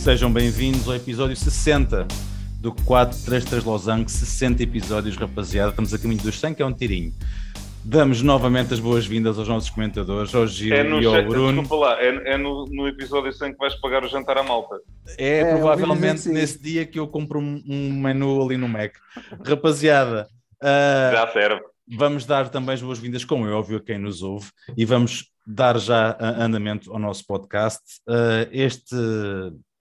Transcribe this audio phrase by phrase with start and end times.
[0.00, 2.08] Sejam bem-vindos ao episódio 60
[2.58, 4.08] do 433 Losango.
[4.08, 5.68] 60 episódios, rapaziada.
[5.68, 7.12] Estamos a caminho dos 100, que é um tirinho.
[7.84, 11.60] Damos novamente as boas-vindas aos nossos comentadores, ao Gil É no, e ao Bruno.
[11.60, 14.80] desculpa lá, é, é no, no episódio 100 que vais pagar o jantar à malta.
[15.18, 18.94] É, É, provavelmente nesse dia que eu compro um, um menu ali no Mac.
[19.44, 20.28] Rapaziada,
[20.62, 21.60] ah, Já serve.
[21.86, 25.78] vamos dar também as boas-vindas, como é óbvio, a quem nos ouve, e vamos dar
[25.78, 27.82] já andamento ao nosso podcast.
[28.08, 28.96] Ah, este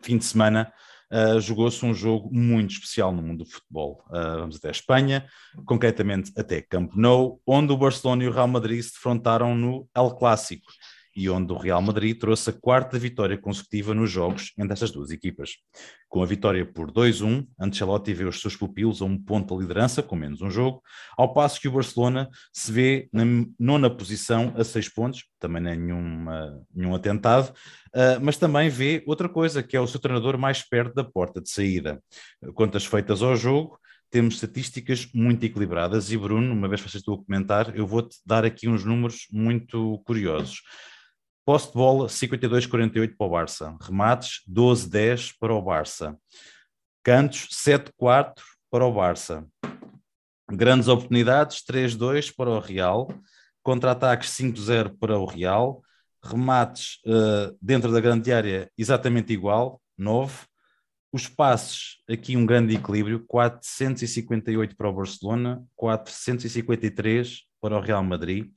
[0.01, 0.71] fim de semana
[1.11, 4.03] ah, jogou-se um jogo muito especial no mundo do futebol.
[4.11, 5.25] Ah, vamos até a Espanha,
[5.65, 10.11] concretamente até Camp Nou, onde o Barcelona e o Real Madrid se defrontaram no El
[10.11, 10.71] Clássico
[11.19, 15.11] e onde o Real Madrid trouxe a quarta vitória consecutiva nos jogos entre estas duas
[15.11, 15.57] equipas.
[16.07, 20.01] Com a vitória por 2-1, Ancelotti vê os seus pupilos a um ponto da liderança,
[20.01, 20.81] com menos um jogo,
[21.17, 23.23] ao passo que o Barcelona se vê na
[23.59, 27.53] nona posição a seis pontos, também não é nenhuma, nenhum atentado,
[27.93, 31.41] ah, mas também vê outra coisa, que é o seu treinador mais perto da porta
[31.41, 32.01] de saída.
[32.53, 33.77] Quantas feitas ao jogo,
[34.09, 38.45] temos estatísticas muito equilibradas e Bruno, uma vez que vocês estão comentar, eu vou-te dar
[38.45, 40.61] aqui uns números muito curiosos.
[41.49, 46.15] Posse de bola 52-48 para o Barça, remates 12-10 para o Barça,
[47.03, 48.35] cantos 7-4
[48.69, 49.47] para o Barça,
[50.47, 53.07] grandes oportunidades 3-2 para o Real,
[53.63, 55.81] contra-ataques 5-0 para o Real,
[56.23, 60.31] remates eh, dentro da grande área exatamente igual, 9.
[61.11, 68.51] Os passes, aqui um grande equilíbrio, 458 para o Barcelona, 453 para o Real Madrid.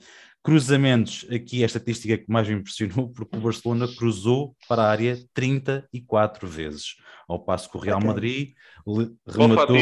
[0.45, 4.91] Cruzamentos, aqui é a estatística que mais me impressionou, porque o Barcelona cruzou para a
[4.91, 6.97] área 34 vezes,
[7.29, 8.01] ao passo que o Real.
[8.01, 8.53] Madrid
[9.25, 9.77] rematou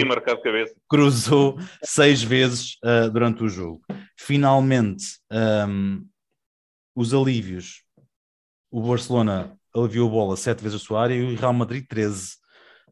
[0.86, 3.80] cruzou seis vezes ah, durante o jogo.
[4.19, 6.02] Finalmente, ahm,
[6.95, 7.83] os alívios,
[8.70, 12.39] o Barcelona aliviou a bola sete vezes a sua área e o Real Madrid 13.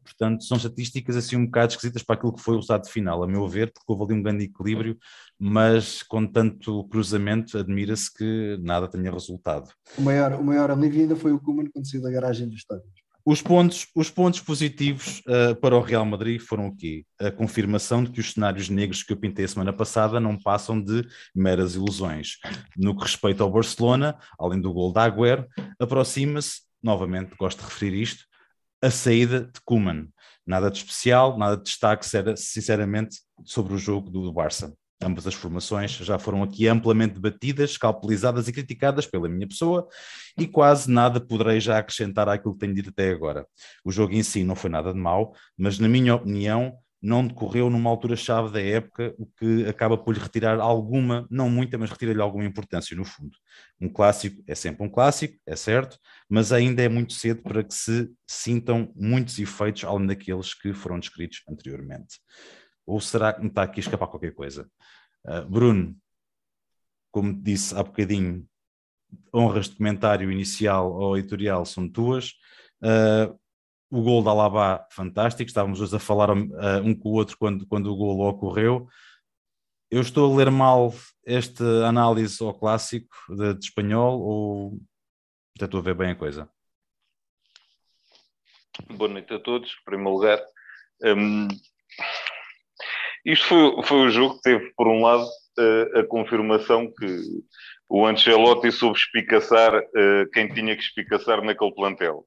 [0.03, 3.27] Portanto, são estatísticas assim um bocado esquisitas para aquilo que foi o resultado final, a
[3.27, 4.97] meu ver, porque houve ali um grande equilíbrio,
[5.39, 9.69] mas com tanto cruzamento, admira-se que nada tenha resultado.
[9.97, 12.83] O maior, o maior alívio ainda foi o Kuman quando saiu da garagem do estádio.
[13.25, 17.05] Os pontos, os pontos positivos uh, para o Real Madrid foram o quê?
[17.19, 20.81] A confirmação de que os cenários negros que eu pintei a semana passada não passam
[20.81, 22.37] de meras ilusões.
[22.75, 25.45] No que respeita ao Barcelona, além do gol da Agüero,
[25.79, 28.25] aproxima-se, novamente gosto de referir isto,
[28.81, 30.07] a saída de Koeman.
[30.47, 34.73] Nada de especial, nada de destaque, sinceramente, sobre o jogo do Barça.
[35.01, 39.87] Ambas as formações já foram aqui amplamente debatidas, calculizadas e criticadas pela minha pessoa,
[40.37, 43.45] e quase nada poderei já acrescentar àquilo que tenho dito até agora.
[43.83, 47.69] O jogo em si não foi nada de mau, mas na minha opinião não decorreu
[47.69, 52.21] numa altura-chave da época, o que acaba por lhe retirar alguma, não muita, mas retira-lhe
[52.21, 53.37] alguma importância no fundo.
[53.79, 57.73] Um clássico é sempre um clássico, é certo, mas ainda é muito cedo para que
[57.73, 62.19] se sintam muitos efeitos além daqueles que foram descritos anteriormente.
[62.89, 64.69] Ou será que me está aqui a escapar qualquer coisa?
[65.25, 65.95] Ah, Bruno,
[67.11, 68.47] como disse há bocadinho,
[69.33, 72.33] honras de comentário inicial ou editorial são tuas.
[72.81, 73.37] Uh,
[73.89, 75.47] o gol da Alaba, fantástico.
[75.47, 78.87] Estávamos hoje a falar uh, um com o outro quando, quando o gol ocorreu.
[79.89, 80.93] Eu estou a ler mal
[81.25, 84.79] esta análise ao clássico de, de espanhol ou
[85.59, 86.49] já estou a ver bem a coisa?
[88.87, 90.39] Boa noite a todos, em primeiro lugar.
[91.03, 91.47] Hum,
[93.25, 97.21] isto foi, foi o jogo que teve, por um lado, eh, a confirmação que
[97.89, 102.25] o Ancelotti soube espicaçar eh, quem tinha que espicaçar naquele plantel.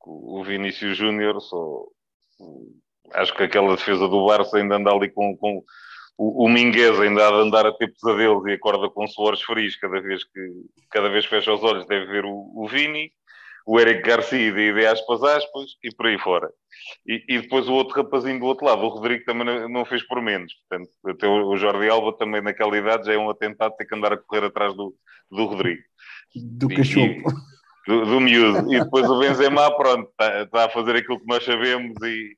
[0.00, 1.84] O Vinícius Júnior só...
[3.12, 5.36] Acho que aquela defesa do Barça ainda anda ali com...
[5.36, 5.62] com
[6.18, 9.76] o, o Minguez ainda há de andar a ter pesadelos e acorda com suores frios
[9.76, 10.40] cada vez que
[10.90, 13.12] cada vez fecha os olhos deve ver o, o Vini
[13.66, 16.48] o Eric Garcia de, de aspas aspas e por aí fora.
[17.06, 20.06] E, e depois o outro rapazinho do outro lado, o Rodrigo também não, não fez
[20.06, 20.52] por menos.
[20.68, 23.94] Portanto, até o, o Jordi Alba também naquela idade já é um atentado ter que
[23.94, 24.94] andar a correr atrás do,
[25.30, 25.82] do Rodrigo.
[26.34, 27.06] Do E- cachorro.
[27.06, 27.56] e-
[27.88, 28.72] do, do miúdo.
[28.72, 32.36] E depois o Benzema, pronto, está a fazer aquilo que nós sabemos e,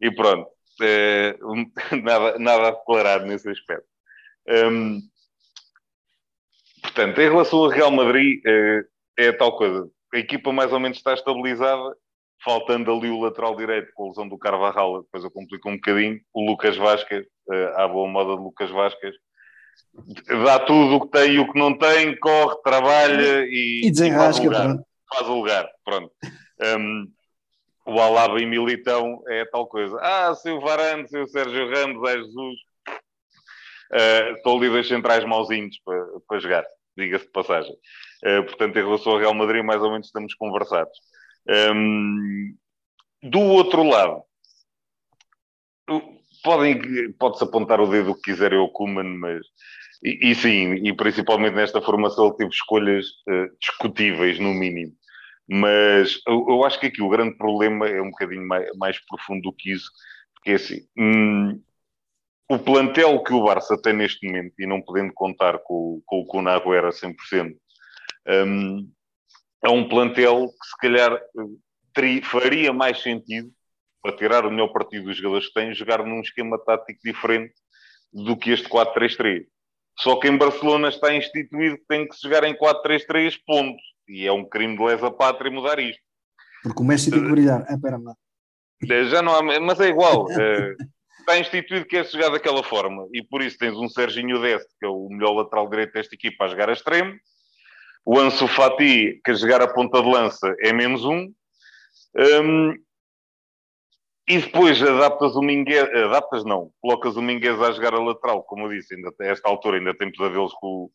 [0.00, 0.48] e pronto.
[0.82, 1.36] Eh,
[2.02, 3.86] nada, nada a declarar nesse aspecto.
[4.48, 5.00] Hum,
[6.82, 8.82] portanto, em relação ao Real Madrid, eh,
[9.18, 9.88] é a tal coisa.
[10.12, 11.96] A equipa mais ou menos está estabilizada,
[12.42, 16.20] faltando ali o lateral direito com a lesão do Carvajal, depois eu complico um bocadinho.
[16.32, 19.14] O Lucas Vasquez, eh, à boa moda de Lucas Vasquez,
[20.44, 24.26] dá tudo o que tem e o que não tem, corre, trabalha e, E desenrasca,
[24.28, 24.84] faz o lugar.
[25.12, 26.12] Faz o lugar, pronto.
[26.78, 27.12] Um,
[27.86, 29.98] o Alaba e Militão é tal coisa.
[30.00, 32.60] Ah, se o Varane, se o Sérgio Ramos, é Jesus.
[33.92, 36.64] Uh, estão ali dois centrais mauzinhos para, para jogar,
[36.96, 37.74] diga-se de passagem.
[38.24, 40.92] Uh, portanto, em relação ao Real Madrid, mais ou menos estamos conversados.
[41.48, 42.54] Um,
[43.22, 44.22] do outro lado,
[46.42, 49.46] podem, pode-se apontar o dedo que quiserem ao Kuman, mas
[50.02, 54.92] e, e, sim, e principalmente nesta formação ele teve escolhas uh, discutíveis, no mínimo.
[55.48, 59.42] Mas eu, eu, acho que aqui o grande problema é um bocadinho mais, mais profundo
[59.42, 59.90] do que isso,
[60.34, 61.60] porque é assim, hum,
[62.48, 66.74] o plantel que o Barça tem neste momento, e não podendo contar com, com o
[66.74, 67.14] era 100%,
[68.28, 68.90] um,
[69.64, 71.20] é um plantel que se calhar
[71.94, 73.50] teria, faria mais sentido,
[74.02, 77.54] para tirar o melhor partido dos jogadores que tem, jogar num esquema tático diferente
[78.12, 79.44] do que este 4-3-3.
[79.98, 83.82] Só que em Barcelona está instituído que tem que se jogar em 4-3-3 pontos.
[84.08, 86.02] E é um crime de lesa pátria mudar isto.
[86.62, 87.64] Porque o Messi tem que brilhar.
[87.68, 88.14] Ah, pera lá.
[88.88, 90.26] Eh, já não há, mas é igual.
[90.30, 90.74] Eh,
[91.20, 93.06] está instituído que é jogar daquela forma.
[93.12, 96.44] E por isso tens um Serginho Deste, que é o melhor lateral direito desta equipa,
[96.44, 97.14] a jogar a extremo.
[98.12, 101.32] O Ansu Fati, que a jogar a ponta de lança, é menos um.
[102.16, 102.74] um
[104.28, 108.66] e depois adaptas o Minguez, adaptas não, colocas o Minguez a jogar a lateral, como
[108.66, 110.90] eu disse, ainda, a esta altura ainda tem pesadelos com,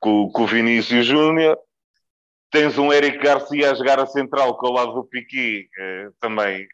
[0.00, 1.58] com, com o Vinícius Júnior.
[2.50, 6.66] Tens um Eric Garcia a jogar a central, que ao lado do Piquet, eh, também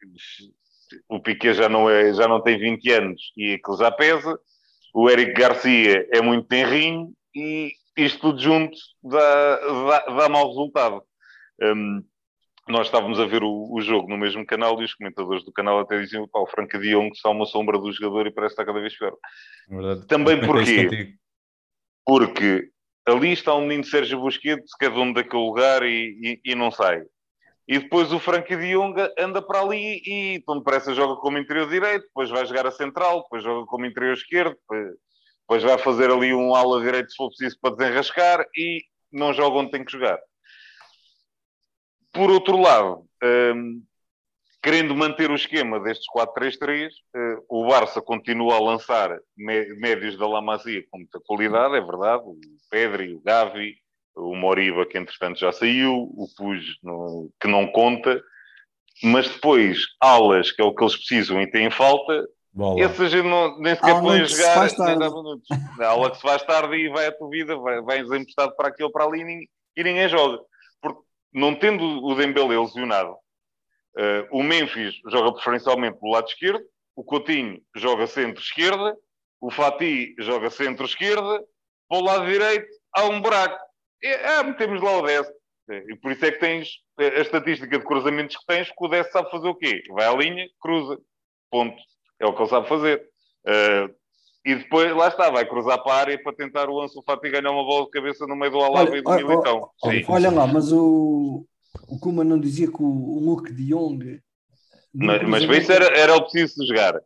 [1.08, 4.38] o Piquet já não, é, já não tem 20 anos e aquilo já pesa.
[4.94, 11.02] O Eric Garcia é muito tenrinho e isto tudo junto dá, dá, dá mau resultado.
[11.60, 12.02] Um,
[12.68, 15.80] nós estávamos a ver o, o, jogo no mesmo canal e os comentadores do canal
[15.80, 18.62] até diziam que o Franca Dion que está uma sombra do jogador e parece que
[18.62, 19.14] está cada vez pior.
[19.70, 21.14] É Também porquê?
[22.06, 22.70] Porque
[23.06, 26.70] ali está um menino Sérgio Busquets, que é dono daquele lugar e, e, e não
[26.70, 27.02] sai.
[27.66, 31.68] E depois o Frankie de Jong anda para ali e então parece joga como interior
[31.68, 34.96] direito, depois vai jogar a central, depois joga como interior esquerdo, depois
[35.58, 38.82] vai fazer ali um ala direito se for preciso para desenrascar e
[39.12, 40.18] não joga onde tem que jogar.
[42.12, 43.04] Por outro lado,
[43.54, 43.82] um,
[44.62, 50.28] querendo manter o esquema destes 4-3-3, uh, hum, o Barça continua a lançar médios da
[50.28, 52.38] La Masia com muita qualidade, é verdade, o
[52.70, 53.76] Pedri, o Gavi,
[54.14, 56.64] o Moriba, que entretanto já saiu, o Puj,
[57.40, 58.22] que não conta,
[59.02, 62.80] mas depois, alas, que é o que eles precisam e têm falta, Bola.
[62.82, 65.48] esse a gente não, nem sequer põe a jogar, nem dá minutos.
[65.78, 68.68] A aula que se faz tarde e vai a tua vida, vai, vai emprestado para
[68.68, 70.42] aqui ou para ali e, e ninguém joga.
[70.80, 71.00] Porque
[71.32, 76.64] não tendo o Dembele lesionado, uh, o Memphis joga preferencialmente pelo lado esquerdo,
[76.96, 78.96] o Coutinho joga centro-esquerda,
[79.40, 81.42] o Fati joga centro-esquerda,
[81.88, 83.58] para o lado direito há um buraco.
[84.02, 85.26] É, metemos lá o 10.
[85.88, 86.68] E por isso é que tens
[86.98, 89.82] a estatística de cruzamentos que tens, que o 10 sabe fazer o quê?
[89.90, 90.98] Vai à linha, cruza.
[91.50, 91.80] Ponto.
[92.20, 93.02] É o que ele sabe fazer.
[93.46, 93.94] Uh,
[94.44, 97.50] e depois, lá está, vai cruzar para a área para tentar o Ansu Fati ganhar
[97.50, 99.70] uma bola de cabeça no meio do Alava e do olha, Militão.
[99.82, 101.46] Olha, olha, lá, mas o,
[101.88, 104.20] o Kuma não dizia que o, o Luke de Jong...
[104.92, 107.00] Mas, mas para isso era, era o preciso de jogar.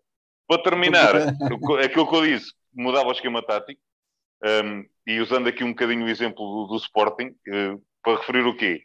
[0.47, 1.15] Para terminar,
[1.85, 3.81] aquilo que eu disse, mudava o esquema tático,
[4.45, 8.57] um, e usando aqui um bocadinho o exemplo do, do Sporting, uh, para referir o
[8.57, 8.83] quê?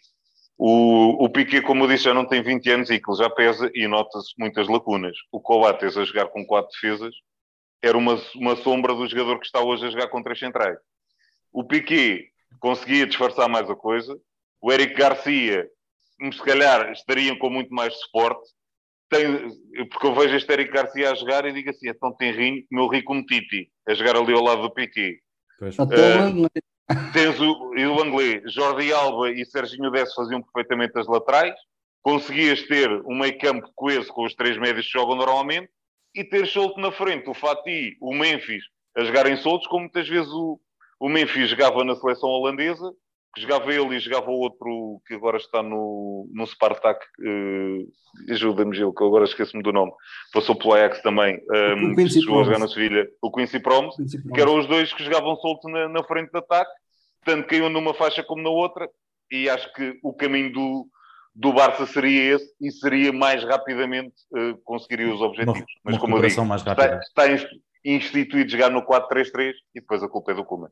[0.62, 3.30] O, o Piquet, como eu disse, já não tem 20 anos e que ele já
[3.30, 5.16] pesa e nota-se muitas lacunas.
[5.32, 7.16] O Coates a jogar com quatro defesas
[7.82, 10.78] era uma, uma sombra do jogador que está hoje a jogar com três centrais.
[11.54, 12.28] O Piquet
[12.60, 14.20] conseguia disfarçar mais a coisa.
[14.62, 15.66] O Eric Garcia,
[16.30, 18.50] se calhar, estariam com muito mais suporte.
[19.10, 19.48] Tem,
[19.90, 22.90] porque eu vejo este Eric Garcia a jogar e digo assim: é tão tenrinho, meu
[22.90, 25.22] rico como Titi, a jogar ali ao lado do Piquet.
[25.62, 26.48] Uh,
[27.14, 31.56] tens o, e o Jordi Alba e Serginho Desse faziam perfeitamente as laterais.
[32.02, 35.70] Conseguias ter um meio campo coeso com os três médios que jogam normalmente
[36.16, 38.64] e ter solto na frente o Fati, o Memphis
[38.98, 40.60] a jogarem soltos, como muitas vezes o,
[41.00, 42.92] o Memphis jogava na seleção holandesa
[43.34, 48.76] que jogava ele e jogava o outro que agora está no, no Spartak, uh, ajuda-me
[48.76, 49.92] Gil, que eu agora esqueço-me do nome,
[50.34, 53.96] passou pelo Ajax também, um, ehm, chegou a jogar na Sevilha, o Quincy Promes,
[54.34, 56.72] que eram os dois que jogavam solto na, na frente de ataque,
[57.24, 58.90] tanto caiu numa faixa como na outra,
[59.32, 60.88] e acho que o caminho do,
[61.36, 65.60] do Barça seria esse e seria mais rapidamente uh, conseguiria os objetivos.
[65.60, 67.24] Uma, Mas como eu digo, está, está
[67.86, 70.70] instituído jogar no 4-3-3 e depois a culpa é do Koeman.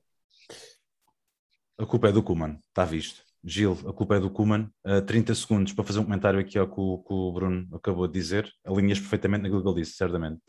[1.79, 3.21] A culpa é do Kuman, está visto.
[3.43, 4.69] Gil, a culpa é do Kuman.
[4.85, 8.07] Uh, 30 segundos para fazer um comentário aqui ao que o, que o Bruno acabou
[8.07, 8.51] de dizer.
[8.65, 10.41] Alinhas perfeitamente naquilo que ele disse, certamente.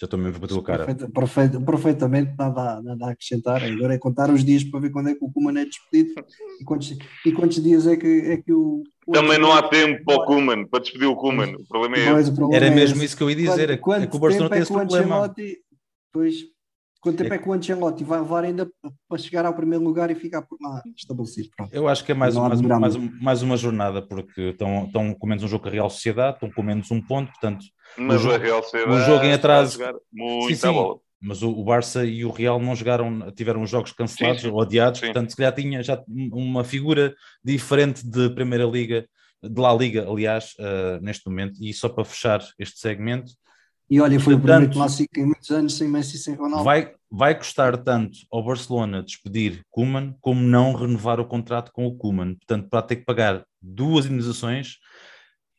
[0.00, 0.84] Já estou mesmo para tua cara.
[0.84, 3.64] Perfeito, perfeito, perfeitamente, nada, nada a acrescentar.
[3.64, 6.14] Agora é contar os dias para ver quando é que o Kuman é despedido
[6.60, 8.82] e quantos, e quantos dias é que, é que o.
[9.06, 11.54] o Também não há tempo para o Kuman, para despedir o Kuman.
[11.54, 12.30] O problema é, esse.
[12.52, 13.80] Era é mesmo isso que eu ia dizer.
[13.80, 15.34] Quanto, é que o Barcelona tem é esse problema.
[16.12, 16.34] Pois,
[17.06, 18.68] Quanto tempo é que o Ancelotti vai levar ainda
[19.08, 21.50] para chegar ao primeiro lugar e ficar por lá estabelecido?
[21.56, 21.72] Pronto.
[21.72, 25.44] Eu acho que é mais, mais, mais, mais, uma jornada, porque estão, estão com menos
[25.44, 27.64] um jogo com a Real Sociedade, estão com menos um ponto, portanto.
[27.96, 29.78] Mas o jogo, a Real Sociedade o jogo em atraso.
[30.12, 31.00] Muito sim, sim.
[31.22, 34.60] Mas o, o, Barça e o Real não jogaram, tiveram os jogos cancelados sim, ou
[34.60, 39.06] adiados, portanto, se calhar tinha já uma figura diferente de Primeira Liga,
[39.40, 43.30] de La Liga, aliás, uh, neste momento, e só para fechar este segmento
[43.88, 46.64] e olha, foi Portanto, o primeiro clássico em muitos anos sem Messi e sem Ronaldo.
[46.64, 51.94] Vai, vai custar tanto ao Barcelona despedir Kuman como não renovar o contrato com o
[51.96, 52.34] Kuman.
[52.34, 54.78] Portanto, para ter que pagar duas indenizações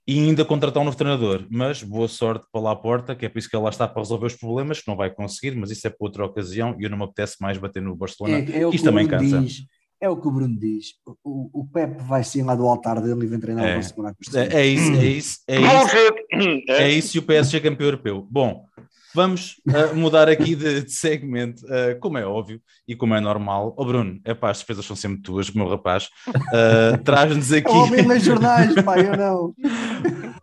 [0.06, 1.46] e ainda contratar um novo treinador.
[1.50, 3.88] Mas boa sorte para lá a porta, que é por isso que ele lá está
[3.88, 6.84] para resolver os problemas, que não vai conseguir, mas isso é para outra ocasião e
[6.84, 8.40] eu não me apetece mais bater no Barcelona.
[8.40, 9.42] É, é isto também cansa.
[9.42, 9.66] Diz
[10.00, 10.94] é o que o Bruno diz.
[11.24, 13.72] O, o Pep vai sim lá do altar dele e vem treinar é.
[13.72, 14.16] o Barcelona.
[14.34, 15.98] É, é isso, é isso, é isso.
[16.70, 18.28] É isso e o PSG campeão europeu.
[18.30, 18.66] Bom,
[19.14, 23.74] vamos uh, mudar aqui de, de segmento, uh, como é óbvio e como é normal.
[23.76, 26.10] Ó oh, Bruno, é pá, as despesas são sempre tuas, meu rapaz.
[26.28, 27.70] Uh, Traz-nos aqui.
[27.70, 29.54] Eu ouvi nos jornais, pá, eu não.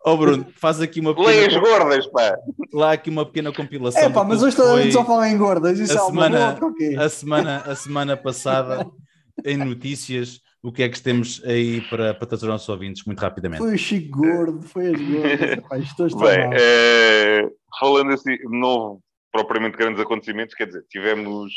[0.05, 1.31] Ó oh, Bruno, faz aqui uma pequena.
[1.31, 2.37] Leias gordas, pá.
[2.73, 4.03] Lá aqui uma pequena compilação.
[4.03, 5.79] É pá, mas hoje toda a gente só fala em gordas.
[5.79, 8.87] Isso a é semana, boa, a semana A semana passada
[9.45, 13.21] em notícias, o que é que temos aí para, para trazer aos nossos ouvintes, muito
[13.21, 13.63] rapidamente?
[13.63, 16.15] Foi o Chico Gordo, foi as gordas.
[16.21, 17.49] Bem, é,
[17.79, 19.01] falando assim, não
[19.35, 21.53] propriamente grandes acontecimentos, quer dizer, tivemos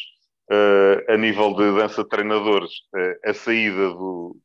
[0.51, 4.35] uh, a nível de dança de treinadores uh, a saída do,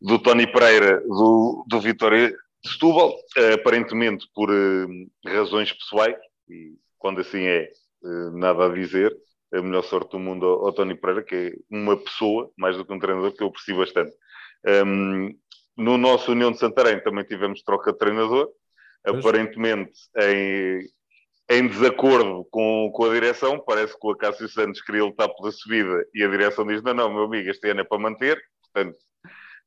[0.00, 4.48] do Tony Pereira do, do Vitória de Setúbal, uh, aparentemente por
[5.26, 6.16] razões pessoais,
[6.48, 7.68] e quando assim é,
[8.32, 9.14] nada a dizer,
[9.54, 12.84] a melhor sorte do mundo ao, ao Tony Pereira, que é uma pessoa, mais do
[12.84, 14.12] que um treinador, que eu aprecio bastante.
[14.66, 15.30] Um,
[15.76, 18.48] no nosso União de Santarém também tivemos troca de treinador,
[19.04, 19.18] pois.
[19.18, 20.80] aparentemente em,
[21.50, 23.62] em desacordo com, com a direção.
[23.64, 27.12] Parece que o Acácio Santos queria lutar pela subida e a direção diz: Não, não,
[27.12, 28.40] meu amigo, este ano é para manter.
[28.72, 28.96] Portanto,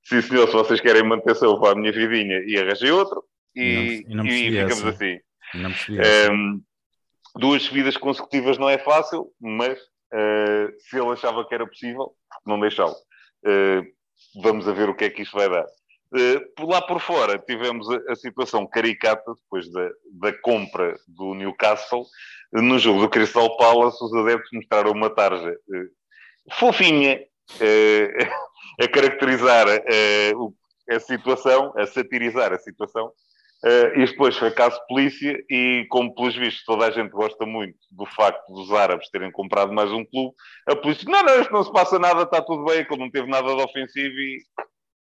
[0.04, 3.24] sim, senhor, se vocês querem manter-se, eu vou à minha vidinha e arranjei outro.
[3.56, 4.90] E, e, não, e, ficamos essa.
[4.90, 5.20] assim.
[5.54, 5.72] Não
[6.34, 6.62] um,
[7.40, 12.14] duas subidas consecutivas não é fácil, mas uh, se ele achava que era possível,
[12.46, 12.96] não deixá-lo.
[13.46, 13.86] Uh,
[14.42, 15.66] vamos a ver o que é que isto vai dar.
[15.66, 22.06] Uh, lá por fora tivemos a, a, situação caricata depois da, da compra do Newcastle.
[22.54, 25.54] No jogo do Crystal Palace, os adeptos mostraram uma tarja
[26.54, 27.22] fofinha
[28.80, 29.68] a caracterizar
[30.90, 33.12] a situação, a satirizar a situação
[33.66, 37.44] Uh, e depois foi caso de polícia, e como pelos vistos toda a gente gosta
[37.44, 40.36] muito do facto dos árabes terem comprado mais um clube,
[40.68, 43.28] a polícia, não, não, isto não se passa nada, está tudo bem, ele não teve
[43.28, 44.38] nada de ofensivo e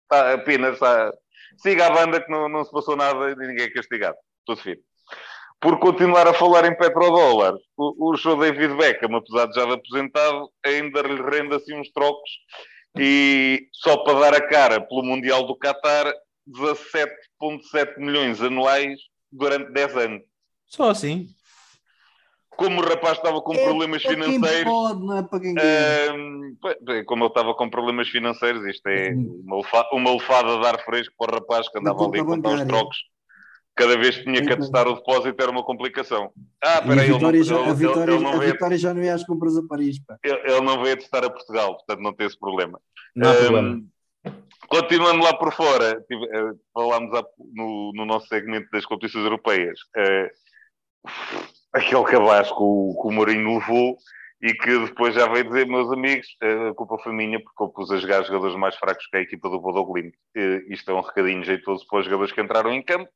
[0.03, 1.13] está apenas, está...
[1.57, 4.17] siga a banda que não, não se passou nada e ninguém é castigado.
[4.43, 4.81] Tudo firme.
[5.59, 10.49] Por continuar a falar em petrodólar, o, o show David Beckham, apesar de já aposentado,
[10.65, 12.31] ainda lhe rende assim uns trocos
[12.97, 16.11] e só para dar a cara pelo Mundial do Qatar,
[16.47, 18.99] 17,7 milhões anuais
[19.31, 20.21] durante 10 anos.
[20.65, 21.27] Só assim?
[22.49, 24.63] Como o rapaz estava com é problemas financeiros.
[24.63, 25.55] Pode, não é para quem
[27.05, 29.13] como ele estava com problemas financeiros, isto é
[29.93, 32.97] uma, lefada de ar fresco para o rapaz que andava ali a contar os trocos.
[33.73, 36.29] Cada vez que tinha que atestar o depósito era uma complicação.
[36.61, 39.23] Ah, peraí, ele, não, já, a Vitória, ele, ele a Vitória já não ia às
[39.23, 39.97] compras a Paris.
[40.05, 40.17] Pá.
[40.23, 42.79] Ele, ele não veio atestar a Portugal, portanto não tem esse problema.
[43.15, 43.83] Não há um, problema.
[44.67, 47.11] Continuando lá por fora, eh, falámos
[47.53, 51.09] no, no, nosso segmento das competições europeias, uh,
[51.73, 52.55] aquele cabasco
[53.01, 53.97] que o Mourinho levou
[54.41, 57.69] e que depois já veio dizer, meus amigos, eh, a culpa foi minha porque eu
[57.69, 60.15] pus a jogar jogadores mais fracos que a equipa do Bodoglimt.
[60.35, 63.09] Uh, isto é um recadinho jeitoso para os jogadores que entraram em campo.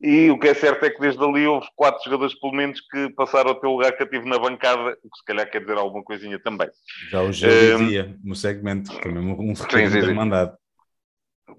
[0.00, 3.10] E o que é certo é que desde ali houve quatro jogadores, pelo menos, que
[3.10, 5.60] passaram a ter o lugar que eu tive na bancada, o que se calhar quer
[5.60, 6.68] dizer alguma coisinha também.
[7.10, 10.56] Já o Gil dizia no segmento, foi mesmo um recadinho mandado.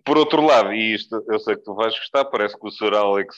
[0.04, 2.96] Por outro lado, e isto eu sei que tu vais gostar, parece que o Sr.
[2.96, 3.36] Alex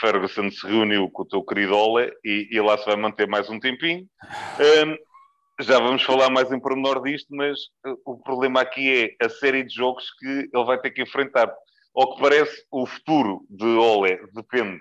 [0.00, 3.50] Ferguson se reuniu com o teu querido Ole e, e lá se vai manter mais
[3.50, 4.06] um tempinho.
[4.86, 4.96] Um,
[5.62, 9.62] já vamos falar mais em pormenor disto, mas uh, o problema aqui é a série
[9.62, 11.52] de jogos que ele vai ter que enfrentar.
[11.94, 14.80] Ao que parece, o futuro de Ole depende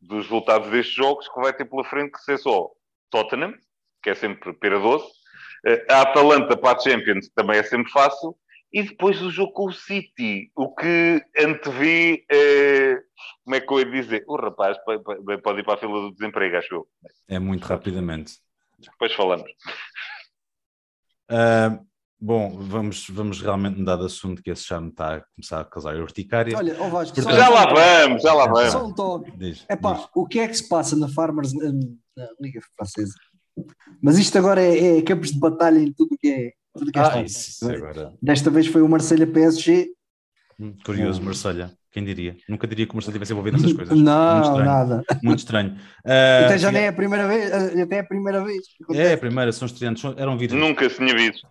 [0.00, 2.70] dos resultados destes jogos, que vai ter pela frente que ser só
[3.10, 3.54] Tottenham,
[4.02, 8.36] que é sempre pera doce, uh, a Atalanta para a Champions também é sempre fácil,
[8.72, 13.00] e depois o jogo com o City, o que antevi, eh,
[13.44, 14.24] como é que eu ia dizer?
[14.26, 16.88] O rapaz pode ir para a fila do desemprego, acho eu.
[17.28, 18.34] É muito rapidamente.
[18.78, 19.50] Depois falamos.
[21.30, 21.86] Uh,
[22.20, 25.64] bom, vamos, vamos realmente mudar de assunto, que esse já me está a começar a
[25.64, 26.56] causar urticária.
[26.56, 28.72] Olha, oh Vasco, Portanto, já lá vamos, já lá vamos.
[28.72, 29.32] Só um toque.
[29.36, 29.66] Diz.
[30.14, 33.14] O que é que se passa na Farmers, na, na Liga Francesa?
[34.02, 36.52] Mas isto agora é, é campos de batalha em tudo que é.
[36.76, 38.12] Tudo que é ah, isso, agora.
[38.20, 39.88] Desta vez foi o Marselha PSG.
[40.60, 41.72] Hum, curioso, Marselha.
[41.90, 42.36] Quem diria?
[42.46, 43.98] Nunca diria que o Marcelo tivesse envolvido nessas coisas.
[43.98, 45.04] Não, muito nada.
[45.22, 45.76] Muito estranho.
[46.06, 47.52] Uh, então já nem é a primeira vez.
[47.52, 48.62] Até é a primeira vez.
[48.92, 50.60] É a primeira, são estreantes, eram vídeos.
[50.60, 51.44] Nunca se tinha visto.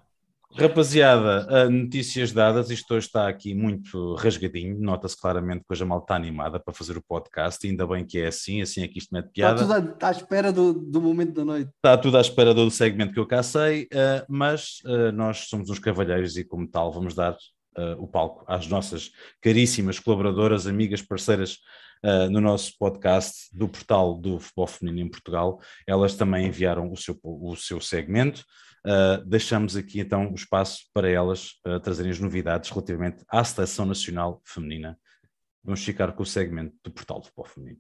[0.58, 6.06] Rapaziada, notícias dadas, isto hoje está aqui muito rasgadinho, nota-se claramente que hoje a malta
[6.06, 9.14] está animada para fazer o podcast, ainda bem que é assim, assim é que isto
[9.14, 9.62] mete piada.
[9.62, 11.70] Está tudo à, à espera do, do, momento da noite.
[11.76, 15.70] Está tudo à espera do segmento que eu cá sei, uh, mas uh, nós somos
[15.70, 21.02] uns cavalheiros e como tal vamos dar uh, o palco às nossas caríssimas colaboradoras, amigas,
[21.02, 21.58] parceiras
[22.04, 25.60] Uh, no nosso podcast do portal do Futebol Feminino em Portugal.
[25.88, 28.46] Elas também enviaram o seu, o seu segmento.
[28.86, 33.84] Uh, deixamos aqui então o espaço para elas uh, trazerem as novidades relativamente à Seleção
[33.84, 34.96] Nacional Feminina.
[35.64, 37.80] Vamos ficar com o segmento do Portal do Futebol Feminino.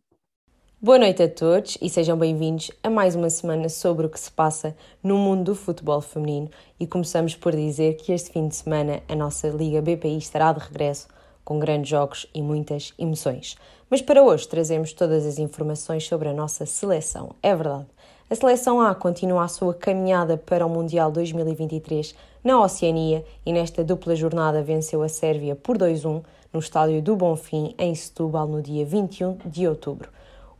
[0.81, 4.31] Boa noite a todos e sejam bem-vindos a mais uma semana sobre o que se
[4.31, 6.49] passa no mundo do futebol feminino.
[6.79, 10.59] E começamos por dizer que este fim de semana a nossa Liga BPI estará de
[10.59, 11.07] regresso
[11.43, 13.55] com grandes jogos e muitas emoções.
[13.89, 17.35] Mas para hoje trazemos todas as informações sobre a nossa seleção.
[17.41, 17.87] É verdade.
[18.27, 23.83] A seleção A continua a sua caminhada para o Mundial 2023 na Oceania e nesta
[23.83, 28.83] dupla jornada venceu a Sérvia por 2-1 no estádio do Bonfim, em Setúbal, no dia
[28.83, 30.09] 21 de outubro.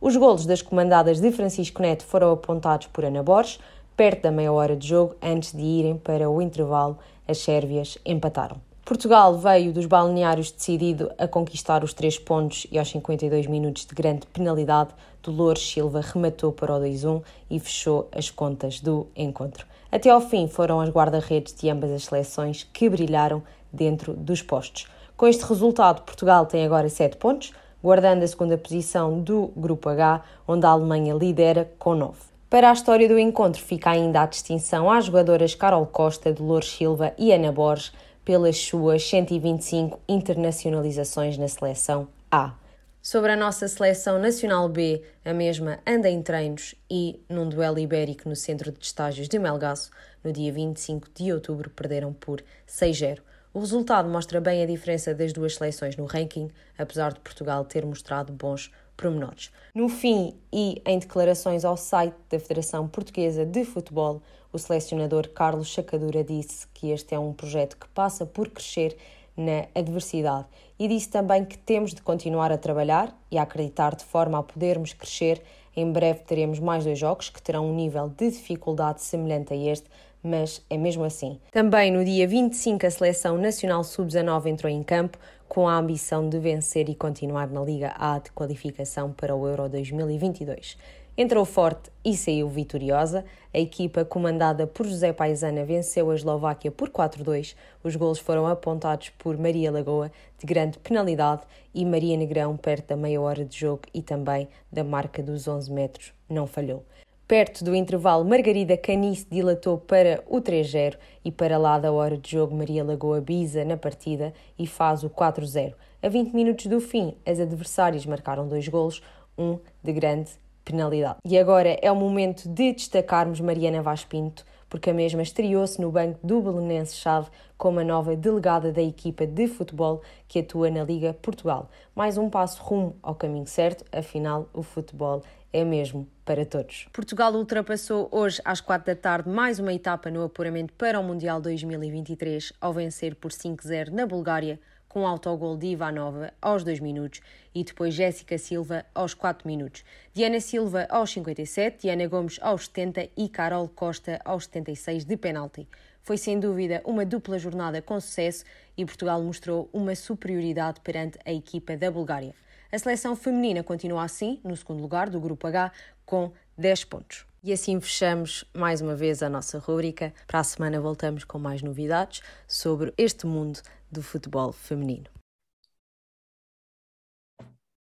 [0.00, 3.58] Os golos das comandadas de Francisco Neto foram apontados por Ana Borges,
[3.96, 6.96] perto da meia hora de jogo, antes de irem para o intervalo,
[7.26, 8.60] as sérvias empataram.
[8.86, 13.92] Portugal veio dos balneários decidido a conquistar os três pontos e aos 52 minutos de
[13.92, 14.90] grande penalidade,
[15.20, 19.66] Dolores Silva rematou para o 2-1 e fechou as contas do encontro.
[19.90, 24.86] Até ao fim foram as guarda-redes de ambas as seleções que brilharam dentro dos postos.
[25.16, 27.52] Com este resultado, Portugal tem agora 7 pontos,
[27.82, 32.16] guardando a segunda posição do Grupo H, onde a Alemanha lidera com 9.
[32.48, 37.12] Para a história do encontro fica ainda a distinção às jogadoras Carol Costa, Dolores Silva
[37.18, 37.92] e Ana Borges,
[38.26, 42.54] pelas suas 125 internacionalizações na seleção A.
[43.00, 48.28] Sobre a nossa seleção nacional B, a mesma anda em treinos e, num duelo ibérico
[48.28, 49.92] no centro de estágios de Melgaço,
[50.24, 53.20] no dia 25 de outubro, perderam por 6-0.
[53.54, 57.86] O resultado mostra bem a diferença das duas seleções no ranking, apesar de Portugal ter
[57.86, 59.52] mostrado bons promenores.
[59.72, 64.20] No fim, e em declarações ao site da Federação Portuguesa de Futebol,
[64.56, 68.96] o selecionador Carlos Chacadura disse que este é um projeto que passa por crescer
[69.36, 70.46] na adversidade
[70.78, 74.42] e disse também que temos de continuar a trabalhar e a acreditar de forma a
[74.42, 75.42] podermos crescer.
[75.76, 79.84] Em breve teremos mais dois jogos que terão um nível de dificuldade semelhante a este,
[80.22, 81.38] mas é mesmo assim.
[81.52, 86.38] Também no dia 25 a Seleção Nacional Sub-19 entrou em campo com a ambição de
[86.38, 90.78] vencer e continuar na Liga A de qualificação para o Euro 2022.
[91.18, 93.24] Entrou forte e saiu vitoriosa.
[93.54, 97.56] A equipa, comandada por José Paisana, venceu a Eslováquia por 4-2.
[97.82, 101.40] Os golos foram apontados por Maria Lagoa, de grande penalidade,
[101.72, 105.72] e Maria Negrão, perto da meia hora de jogo e também da marca dos 11
[105.72, 106.84] metros, não falhou.
[107.26, 112.30] Perto do intervalo, Margarida Canice dilatou para o 3-0 e para lá da hora de
[112.30, 115.72] jogo, Maria Lagoa bisa na partida e faz o 4-0.
[116.02, 119.02] A 20 minutos do fim, as adversárias marcaram dois golos,
[119.36, 120.30] um de grande
[120.66, 121.18] penalidade.
[121.24, 125.92] E agora é o momento de destacarmos Mariana Vaz Pinto, porque a mesma estreou-se no
[125.92, 130.82] banco do Belenense Chave como a nova delegada da equipa de futebol que atua na
[130.82, 131.70] Liga Portugal.
[131.94, 136.88] Mais um passo rumo ao caminho certo, afinal o futebol é mesmo para todos.
[136.92, 141.40] Portugal ultrapassou hoje às quatro da tarde mais uma etapa no apuramento para o Mundial
[141.40, 147.20] 2023 ao vencer por 5-0 na Bulgária com o autogol de Ivanova aos 2 minutos
[147.54, 149.84] e depois Jéssica Silva aos 4 minutos.
[150.12, 155.68] Diana Silva aos 57, Diana Gomes aos 70 e Carol Costa aos 76 de penalti.
[156.02, 158.44] Foi sem dúvida uma dupla jornada com sucesso
[158.76, 162.34] e Portugal mostrou uma superioridade perante a equipa da Bulgária.
[162.70, 165.72] A seleção feminina continua assim, no segundo lugar do Grupo H,
[166.04, 167.26] com 10 pontos.
[167.42, 170.12] E assim fechamos mais uma vez a nossa rúbrica.
[170.26, 175.10] Para a semana voltamos com mais novidades sobre este mundo do futebol feminino.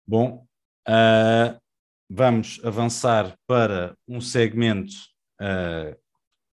[0.07, 0.47] Bom,
[0.89, 1.61] uh,
[2.09, 4.93] vamos avançar para um segmento
[5.41, 5.97] uh,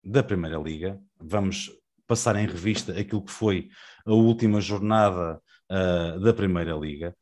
[0.03, 0.99] da Primeira Liga.
[1.19, 1.71] Vamos
[2.07, 3.69] passar em revista aquilo que foi
[4.05, 7.15] a última jornada uh, da Primeira Liga.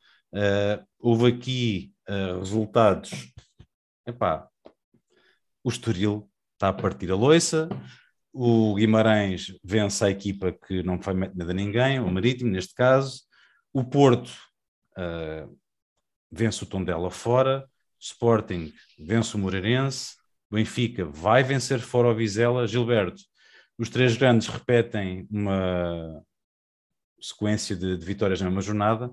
[0.97, 1.93] houve aqui
[2.39, 3.33] resultados.
[4.07, 4.49] Epá,
[5.63, 7.67] o Estoril está a partir a loiça,
[8.33, 13.23] o Guimarães vence a equipa que não foi nada a ninguém, o Marítimo, neste caso.
[13.73, 14.31] O Porto
[14.97, 15.57] uh,
[16.31, 17.67] vence o Tondela fora.
[17.99, 20.15] Sporting vence o Moreirense.
[20.49, 22.67] Benfica vai vencer fora o Vizela.
[22.67, 23.21] Gilberto,
[23.77, 26.21] os três grandes repetem uma
[27.21, 29.07] sequência de, de vitórias na mesma jornada.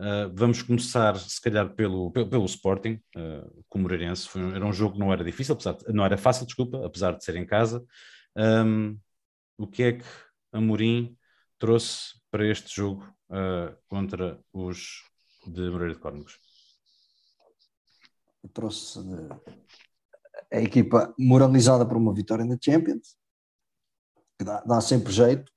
[0.00, 4.28] Uh, vamos começar, se calhar, pelo, pelo, pelo Sporting, uh, com o Moreirense.
[4.28, 7.12] Foi, era um jogo que não era difícil, apesar de, não era fácil, desculpa, apesar
[7.12, 7.84] de ser em casa.
[8.36, 8.98] Um,
[9.58, 10.04] o que é que
[10.52, 11.16] Amorim
[11.58, 15.02] trouxe para este jogo uh, contra os
[15.46, 16.38] de Moreira de Córnegos?
[18.52, 19.00] Trouxe
[20.52, 23.16] a equipa moralizada por uma vitória na Champions,
[24.38, 25.50] que dá, dá sempre jeito.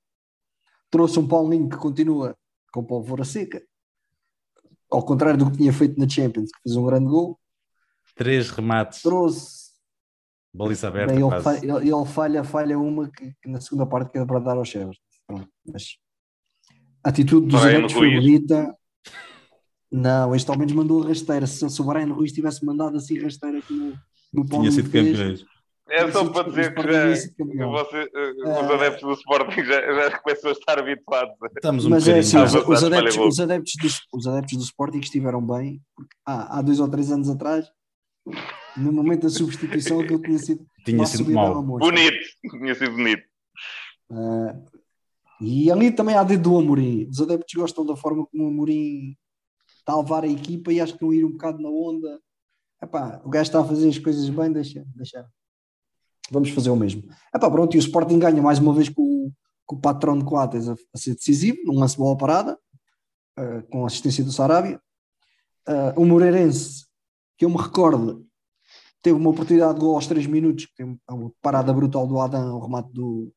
[0.90, 2.36] Trouxe um Paulinho que continua
[2.72, 3.62] com pólvora seca,
[4.90, 7.40] ao contrário do que tinha feito na Champions, que fez um grande gol.
[8.14, 9.02] Três remates.
[9.02, 9.65] Trouxe.
[10.56, 11.12] Baliza aberta.
[11.12, 14.38] Bem, ele, falha, ele, ele, falha, falha uma que, que, na segunda parte queda para
[14.38, 14.96] dar aos céus.
[15.66, 15.98] Mas
[17.04, 18.74] a atitude dos adeptos foi bonita.
[19.92, 21.46] Não, este ao menos mandou a rasteira.
[21.46, 23.94] Se, se o Brian Ruiz tivesse mandado assim rasteira como
[24.32, 25.44] no Tinha sido campeões.
[25.88, 30.18] É só para dizer que, já, que você, uh, os adeptos do Sporting já, já
[30.18, 31.34] começam a estar habituados.
[31.54, 33.88] Estamos um Mas é assim, os, os, adeptos, os, adeptos do,
[34.18, 37.70] os adeptos do Sporting estiveram bem, porque há, há dois ou três anos atrás,
[38.76, 41.62] no momento da substituição, aquilo tinha sido, tinha sido mal.
[41.62, 42.18] Bonito,
[42.50, 43.22] tinha sido bonito.
[44.10, 44.76] Uh,
[45.40, 47.08] e ali também há dedo do Amorim.
[47.08, 49.16] Os adeptos gostam da forma como o Amorim
[49.78, 52.20] está a levar a equipa e acho que a ir um bocado na onda.
[52.82, 55.26] Epá, o gajo está a fazer as coisas bem, deixa, deixa.
[56.30, 57.04] Vamos fazer o mesmo.
[57.34, 59.32] Epá, pronto, e o Sporting ganha mais uma vez com,
[59.64, 62.58] com o patrão de Coates a, a, ser decisivo, num lance bola parada,
[63.38, 64.80] uh, com assistência do Sarabia.
[65.68, 66.84] Uh, o Moreirense,
[67.38, 68.26] que eu me recordo,
[69.06, 72.60] teve uma oportunidade de gol aos 3 minutos, tem uma parada brutal do Adam, o
[72.60, 73.32] remate do,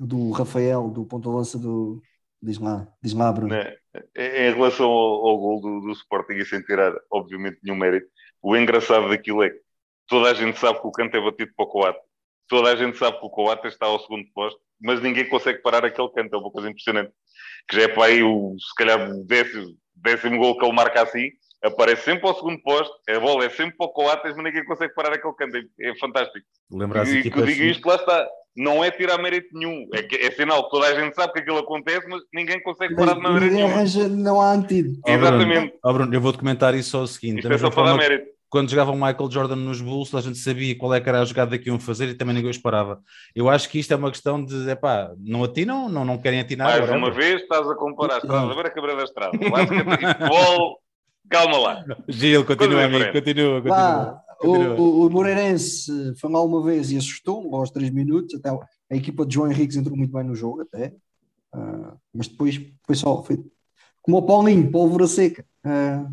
[0.00, 2.02] do Rafael, do ponto de lança do.
[2.42, 3.54] Diz lá, diz lá, Bruno.
[3.54, 3.78] É,
[4.16, 8.08] em relação ao, ao gol do, do Sporting, e sem tirar, obviamente, nenhum mérito,
[8.42, 9.60] o engraçado daquilo é que
[10.08, 12.00] toda a gente sabe que o canto é batido para o Coate,
[12.48, 15.84] toda a gente sabe que o Coate está ao segundo posto, mas ninguém consegue parar
[15.84, 17.12] aquele canto, é uma coisa impressionante.
[17.68, 21.02] Que já é para aí, o, se calhar, o décimo, décimo gol que ele marca
[21.02, 21.30] assim,
[21.62, 24.94] aparece sempre ao segundo posto, a bola é sempre para o Coates, mas ninguém consegue
[24.94, 25.56] parar aquele canto.
[25.56, 26.46] É, é fantástico.
[26.70, 29.88] Lembra e que eu digo isto, lá está não é tirar mérito nenhum.
[29.94, 32.94] É, que, é sinal que toda a gente sabe que aquilo acontece, mas ninguém consegue
[32.96, 33.74] parar de maneira nenhuma.
[33.74, 35.00] Arranja, não há antídoto.
[35.06, 35.74] Oh, Exatamente.
[35.82, 37.38] Oh, Bruno, eu vou documentar isso só o seguinte.
[37.38, 38.26] Isto é só para dar mérito.
[38.50, 41.24] Quando jogava o Michael Jordan nos Bulls, a gente sabia qual é que era a
[41.24, 42.98] jogada que iam fazer e também ninguém os parava.
[43.34, 46.68] Eu acho que isto é uma questão de, epá, não atinam, não, não querem atinar.
[46.68, 49.32] Mais agora, uma vez estás a comparar, estás a ver a cabra da estrada.
[49.36, 50.78] futebol,
[51.28, 51.84] calma lá.
[52.08, 54.22] Gil, continua, amigo, continua, continua.
[54.40, 58.36] O, o, o, Moreirense foi lá uma vez e assustou aos 3 minutos.
[58.36, 60.94] Até a equipa de João Henriques entrou muito bem no jogo, até.
[61.54, 63.22] Uh, mas depois foi só.
[63.22, 63.44] Foi,
[64.00, 65.44] como o Paulinho, pólvora seca.
[65.64, 66.08] Uh,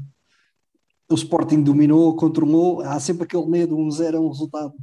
[1.10, 2.82] o Sporting dominou, controlou.
[2.82, 4.74] Há sempre aquele medo, um zero é um resultado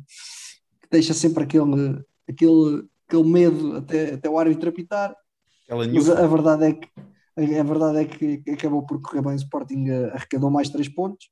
[0.81, 5.17] que deixa sempre aquele, aquele, aquele medo até, até o árbitro apitar.
[5.69, 6.89] Mas a, a, verdade é que
[7.37, 9.33] a verdade é que acabou por correr bem.
[9.33, 11.31] O Sporting arrecadou mais 3 pontos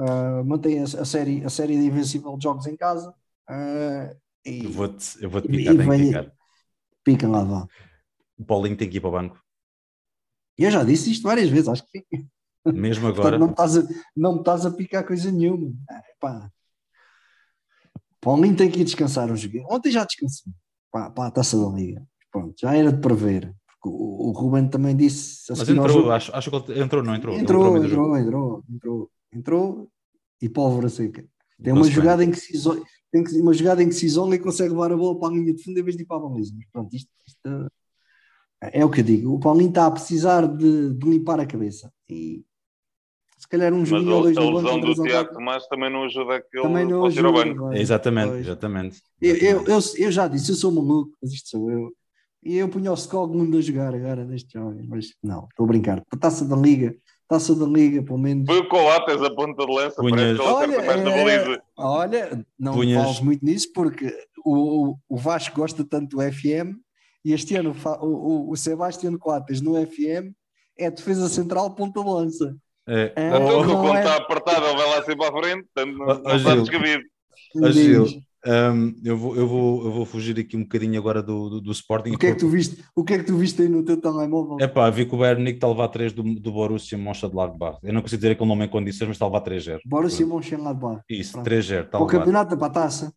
[0.00, 3.14] Uh, mantém a, a, série, a série de invencível de jogos em casa.
[3.48, 4.16] Uh,
[4.46, 6.32] e, eu vou-te eu vou -te picar, e, tem
[7.04, 7.66] Pica lá, vá.
[8.38, 9.42] O Paulinho tem que ir para o banco.
[10.56, 12.28] Eu já disse isto várias vezes, acho que sim.
[12.64, 13.38] Mesmo agora.
[13.38, 13.82] não, estás a,
[14.16, 15.72] não me estás a picar coisa nenhuma.
[15.88, 16.52] Ah, pá.
[18.20, 19.66] Paulinho tem que ir descansar um joguinho.
[19.70, 20.52] Ontem já descansou.
[20.90, 22.06] Pá, pá, a taça da liga.
[22.30, 23.54] Pronto, já era de prever.
[23.84, 25.44] O, o Ruben também disse.
[25.50, 26.10] Mas entrou, jogo...
[26.10, 27.34] acho, acho que ele entrou, não entrou?
[27.34, 29.90] Entrou, entrou, entrou, entrou entrou
[30.40, 31.24] e pólvora seca.
[31.62, 34.38] Tem uma jogada, em que se isola, tem uma jogada em que se isola e
[34.38, 36.20] consegue levar a bola para a linha de fundo em vez de ir para a
[36.20, 36.54] baliza.
[36.56, 37.70] Mas pronto, isto, isto,
[38.62, 39.34] é o que eu digo.
[39.34, 41.92] O Paulinho está a precisar de, de limpar a cabeça.
[42.08, 42.42] E
[43.36, 46.40] se calhar um jogo ou dois a lesão do Tiago Tomás também não ajuda a
[46.40, 47.72] que ele também não ajuda, banco.
[47.74, 49.02] Exatamente, exatamente.
[49.20, 51.92] Eu, eu, eu, eu, já disse, eu sou maluco, mas isto sou eu.
[52.42, 55.66] E eu punho o Skog mundo a jogar agora neste jogos, mas não, estou a
[55.66, 56.02] brincar.
[56.10, 56.96] A taça da Liga,
[57.28, 58.46] taça da Liga, pelo menos.
[58.46, 60.40] Foi o Coates a ponta de lança, Punhas...
[60.40, 61.62] olha, é...
[61.76, 63.02] olha, não Punhas...
[63.02, 64.10] fales muito nisso, porque
[64.44, 66.78] o, o Vasco gosta tanto do FM
[67.24, 70.32] e este ano o, o, Sebastião Coates no FM
[70.78, 72.56] é defesa central ponta de lança.
[72.88, 73.12] É.
[73.14, 74.00] É, então, quando é...
[74.00, 77.04] está apertado, ele vai lá sempre à frente, portanto, não, não está descabido.
[78.46, 81.72] Um, eu, vou, eu, vou, eu vou fugir aqui um bocadinho agora do, do, do
[81.72, 82.12] Sporting.
[82.12, 83.98] O que, é que tu viste, o que é que tu viste aí no teu
[83.98, 84.56] telemóvel?
[84.60, 87.78] É pá, vi que o Bayern está a levar 3 do, do Borussia Mönchengladbach.
[87.82, 89.80] Eu não consigo dizer aquele nome em condições, mas está a levar 3-0.
[89.84, 91.02] Borussia Mönchengladbach.
[91.08, 91.90] Isso, 3-0.
[91.90, 93.12] Para o campeonato, para a taça.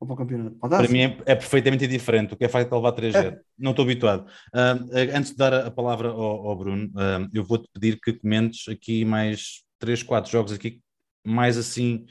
[0.00, 0.56] Ou para o campeonato?
[0.56, 2.34] Para, para mim é, é, perfeitamente diferente.
[2.34, 3.16] O que é feito levar 3-0.
[3.16, 3.38] É.
[3.58, 4.28] Não estou habituado.
[4.54, 8.68] Uh, antes de dar a palavra ao, ao Bruno, uh, eu vou-te pedir que comentes
[8.68, 10.80] aqui mais 3, 4 jogos aqui,
[11.26, 12.06] mais assim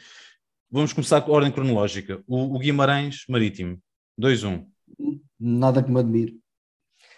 [0.70, 2.24] vamos começar com a ordem cronológica.
[2.28, 3.82] O, o Guimarães Marítimo,
[4.20, 4.66] 2-1.
[5.40, 6.40] Nada que me admire.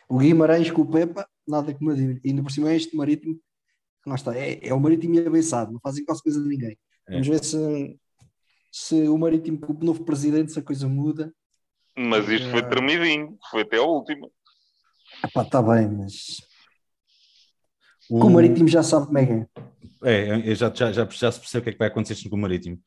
[0.07, 2.21] O Guimarães com o Pepa, nada que me admire.
[2.23, 3.39] E ainda por cima é este Marítimo,
[4.05, 6.77] lá está, é, é o Marítimo e abençado, não fazem quase coisa de ninguém.
[7.07, 7.13] É.
[7.13, 7.99] Vamos ver se,
[8.71, 11.33] se o Marítimo com o novo presidente, se a coisa muda.
[11.97, 14.29] Mas isto foi tremidinho, foi até a última.
[15.23, 16.37] Epá, está bem, mas
[18.09, 18.25] o...
[18.25, 19.47] o Marítimo já sabe como é que é.
[20.01, 22.39] É, já, já, já, já se percebe o que é que vai acontecer com o
[22.39, 22.79] Marítimo.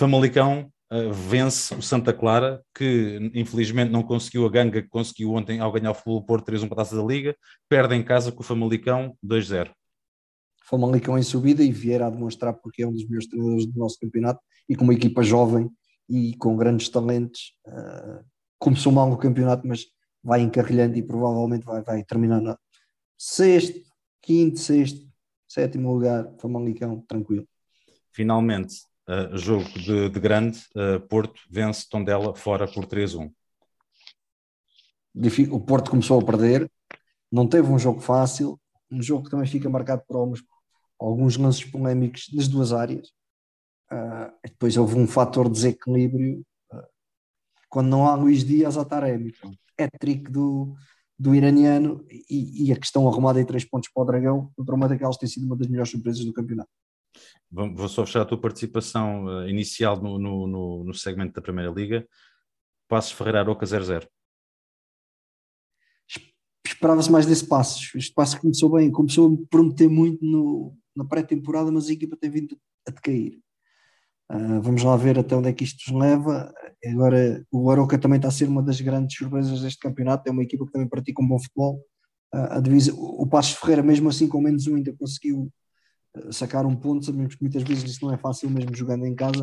[0.00, 5.60] Famalicão uh, vence o Santa Clara, que infelizmente não conseguiu a ganga que conseguiu ontem
[5.60, 7.36] ao ganhar o Futebol Porto 3-1 para a Taça da Liga,
[7.68, 9.70] perde em casa com o Famalicão 2-0.
[10.64, 13.98] Famalicão em subida e Vieira a demonstrar porque é um dos melhores treinadores do nosso
[14.00, 15.68] campeonato e com uma equipa jovem
[16.08, 17.54] e com grandes talentos.
[17.66, 18.24] Uh,
[18.58, 19.84] começou mal no campeonato, mas
[20.24, 22.58] vai encarrilhando e provavelmente vai, vai terminar na
[23.18, 23.78] sexto,
[24.22, 25.06] quinto, sexto,
[25.46, 27.46] sétimo lugar, Famalicão, tranquilo.
[28.12, 33.32] Finalmente, uh, jogo de, de grande, uh, Porto vence Tondela fora por 3-1.
[35.50, 36.70] O Porto começou a perder,
[37.30, 40.42] não teve um jogo fácil, um jogo que também fica marcado por alguns,
[40.98, 43.08] alguns lances polémicos nas duas áreas.
[43.92, 46.44] Uh, depois houve um fator de desequilíbrio
[47.68, 49.32] quando não há Luís Dias a Taremi.
[49.78, 50.74] É trick do,
[51.18, 54.88] do iraniano e, e, a questão arrumada em três pontos para o Dragão, contra uma
[54.88, 56.70] daquelas tem sido uma das melhores surpresas do campeonato.
[57.50, 62.06] Vou só fechar a tua participação uh, inicial no, no, no, segmento da Primeira Liga.
[62.88, 64.06] Passos Ferreira Aroca 0-0.
[66.64, 67.98] Esperava-se mais desse passo.
[67.98, 72.30] Este passo começou bem, começou a prometer muito no, na pré-temporada, mas a equipa tem
[72.30, 73.40] vindo a decair.
[74.30, 76.54] Uh, vamos lá ver até onde é que isto nos leva.
[76.86, 80.28] Agora, o Aroca também está a ser uma das grandes surpresas deste campeonato.
[80.28, 81.84] É uma equipa que também pratica um bom futebol.
[82.32, 85.50] Uh, a divisa, o Passos Ferreira, mesmo assim, com menos um, ainda conseguiu
[86.30, 87.04] sacar um ponto.
[87.04, 89.42] Sabemos que muitas vezes isso não é fácil, mesmo jogando em casa.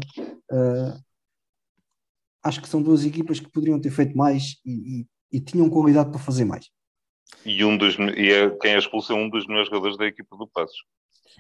[2.43, 6.09] acho que são duas equipas que poderiam ter feito mais e, e, e tinham qualidade
[6.09, 6.69] para fazer mais.
[7.45, 10.35] E, um dos, e é, quem é expulso é um dos melhores jogadores da equipa
[10.37, 10.77] do Passos.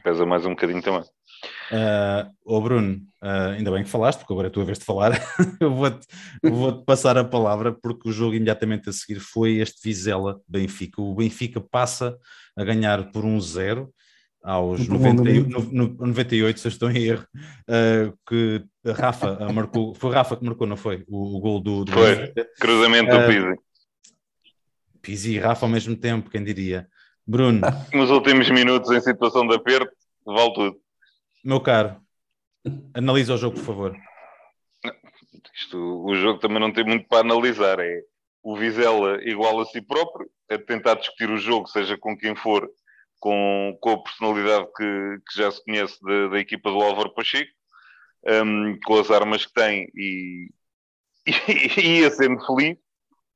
[0.03, 1.01] Pesa mais um bocadinho também.
[1.01, 4.85] Uh, oh Bruno, uh, ainda bem que falaste, porque agora é a tua vez de
[4.85, 5.13] falar.
[5.59, 6.05] eu vou-te
[6.43, 11.01] vou passar a palavra, porque o jogo imediatamente a seguir foi este Vizela Benfica.
[11.01, 12.17] O Benfica passa
[12.55, 13.93] a ganhar por um zero
[14.47, 20.37] aos 90, no, no, 98, se estou em erro, uh, que Rafa marcou, foi Rafa
[20.37, 21.03] que marcou, não foi?
[21.05, 22.47] O, o gol do, do Foi, Benfica.
[22.57, 23.61] cruzamento do Pizzi.
[25.01, 26.87] Pizzi e Rafa ao mesmo tempo, quem diria?
[27.25, 27.59] Bruno.
[27.93, 29.91] Nos últimos minutos em situação de aperto,
[30.25, 30.77] vale tudo.
[31.43, 31.97] Meu caro,
[32.93, 33.97] analisa o jogo, por favor.
[35.53, 37.79] Isto, o jogo também não tem muito para analisar.
[37.79, 38.01] É
[38.41, 42.65] o Vizela igual a si próprio, é tentar discutir o jogo, seja com quem for,
[43.19, 47.51] com, com a personalidade que, que já se conhece da, da equipa do Álvaro Pacheco,
[48.25, 50.49] um, com as armas que tem e,
[51.77, 52.77] e, ia sendo feliz,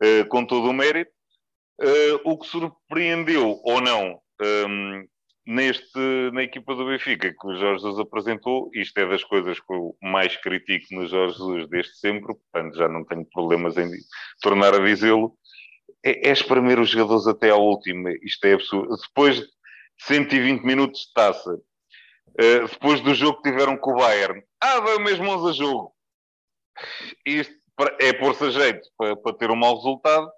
[0.03, 1.11] uh, com todo o mérito.
[1.79, 5.03] Uh, o que surpreendeu ou não um,
[5.47, 5.99] neste,
[6.31, 9.95] na equipa do Benfica que o Jorge Jesus apresentou, isto é das coisas que eu
[9.99, 13.89] mais critico no Jorge Jesus desde sempre, portanto já não tenho problemas em
[14.41, 15.35] tornar a dizê-lo,
[16.03, 18.11] é, é espremer os jogadores até à última.
[18.23, 18.95] Isto é absurdo.
[18.97, 19.47] Depois de
[20.07, 24.97] 120 minutos de taça, uh, depois do jogo que tiveram com o Bayern, ah, vai
[24.99, 25.95] mesmo 11 a jogo.
[27.25, 27.53] Isto
[27.99, 30.31] é pôr-se a jeito para, para ter um mau resultado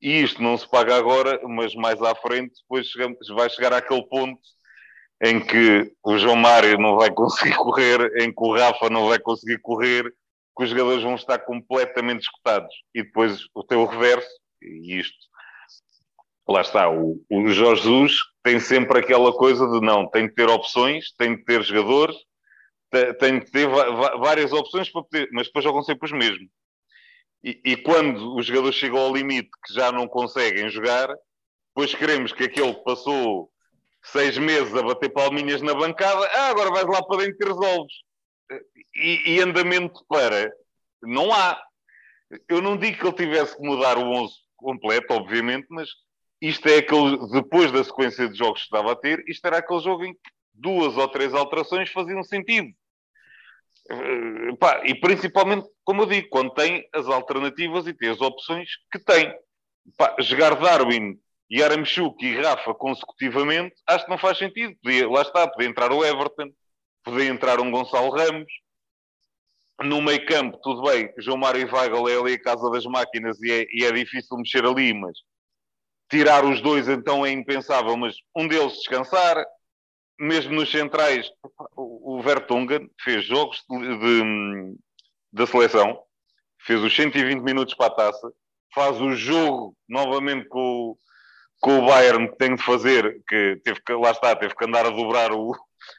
[0.00, 4.06] e isto não se paga agora, mas mais à frente depois chegamos, vai chegar àquele
[4.06, 4.38] ponto
[5.22, 9.18] em que o João Mário não vai conseguir correr, em que o Rafa não vai
[9.18, 10.04] conseguir correr,
[10.56, 12.74] que os jogadores vão estar completamente escutados.
[12.94, 14.28] E depois o teu reverso,
[14.60, 15.16] e isto,
[16.48, 20.48] lá está, o, o Jorge Jesus tem sempre aquela coisa de não, tem de ter
[20.48, 22.16] opções, tem de ter jogadores,
[23.18, 26.48] tem de ter várias opções para poder, mas depois jogam sempre os mesmos.
[27.42, 31.08] E, e, quando os jogadores chegam ao limite que já não conseguem jogar,
[31.74, 33.50] depois queremos que aquele que passou
[34.02, 37.94] seis meses a bater palminhas na bancada, ah, agora vais lá para dentro e resolves.
[38.96, 40.50] E, e andamento para.
[41.02, 41.60] Não há.
[42.48, 45.90] Eu não digo que ele tivesse que mudar o 11 completo, obviamente, mas
[46.40, 49.80] isto é aquele, depois da sequência de jogos que estava a ter, isto era aquele
[49.80, 50.20] jogo em que
[50.52, 52.68] duas ou três alterações faziam sentido.
[54.58, 58.98] Pá, e principalmente, como eu digo, quando tem as alternativas e tem as opções que
[58.98, 59.34] tem.
[60.20, 61.18] Jogar Darwin
[61.50, 64.74] e Aramchuk e Rafa consecutivamente, acho que não faz sentido.
[64.82, 66.50] Podia, lá está, podia entrar o Everton,
[67.02, 68.50] podia entrar um Gonçalo Ramos.
[69.82, 73.42] No meio campo, tudo bem, João Mário e Weigl é ali a casa das máquinas
[73.42, 75.18] e é, e é difícil mexer ali, mas
[76.08, 79.44] tirar os dois então é impensável, mas um deles descansar,
[80.18, 81.28] mesmo nos centrais,
[81.76, 84.76] o Vertonghen fez jogos de,
[85.32, 86.00] da seleção,
[86.60, 88.32] fez os 120 minutos para a taça,
[88.74, 90.96] faz o jogo novamente com,
[91.60, 94.86] com o Bayern que tem de fazer, que teve que, lá está, teve que andar
[94.86, 95.52] a dobrar o,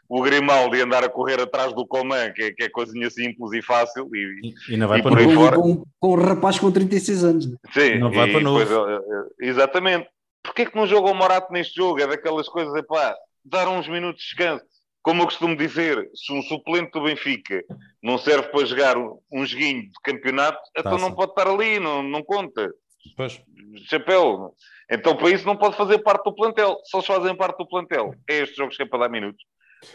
[0.09, 3.61] o Grimaldi andar a correr atrás do Coman, que é, que é coisinha simples e
[3.61, 4.09] fácil.
[4.13, 5.33] E, e, e não vai e para novo.
[5.35, 5.55] fora.
[5.57, 7.45] Com, com um rapaz com 36 anos.
[7.73, 8.59] Sim, Não vai e para novo.
[8.59, 9.01] depois, eh,
[9.41, 10.07] eh, exatamente.
[10.43, 11.99] Porquê que não joga o Morato neste jogo?
[11.99, 14.63] É daquelas coisas, é pá, dar uns minutos de descanso.
[15.01, 17.63] Como eu costumo dizer, se um suplente do Benfica
[18.01, 21.03] não serve para jogar um, um joguinho de campeonato, então Taça.
[21.03, 22.71] não pode estar ali, não, não conta.
[23.15, 23.39] Pois.
[23.87, 24.53] Chapéu.
[24.89, 26.77] Então, para isso, não pode fazer parte do plantel.
[26.85, 28.13] Só se fazem parte do plantel.
[28.29, 29.43] É estes jogos que é para dar minutos.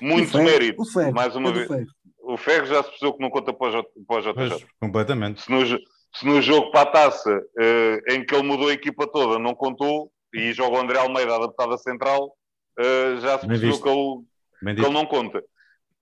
[0.01, 0.83] Muito Ferro- mérito.
[0.83, 1.69] O Ferro, mais uma é vez.
[1.69, 1.87] Ferro.
[2.23, 4.35] O Ferro já se percebeu que não conta para o, para o JJ.
[4.35, 5.43] Pois, completamente.
[5.43, 9.07] Se no, se no jogo para a taça, eh, em que ele mudou a equipa
[9.07, 12.33] toda, não contou, e joga o André Almeida adaptado a central,
[12.79, 15.43] eh, já se percebeu que ele, que ele não conta.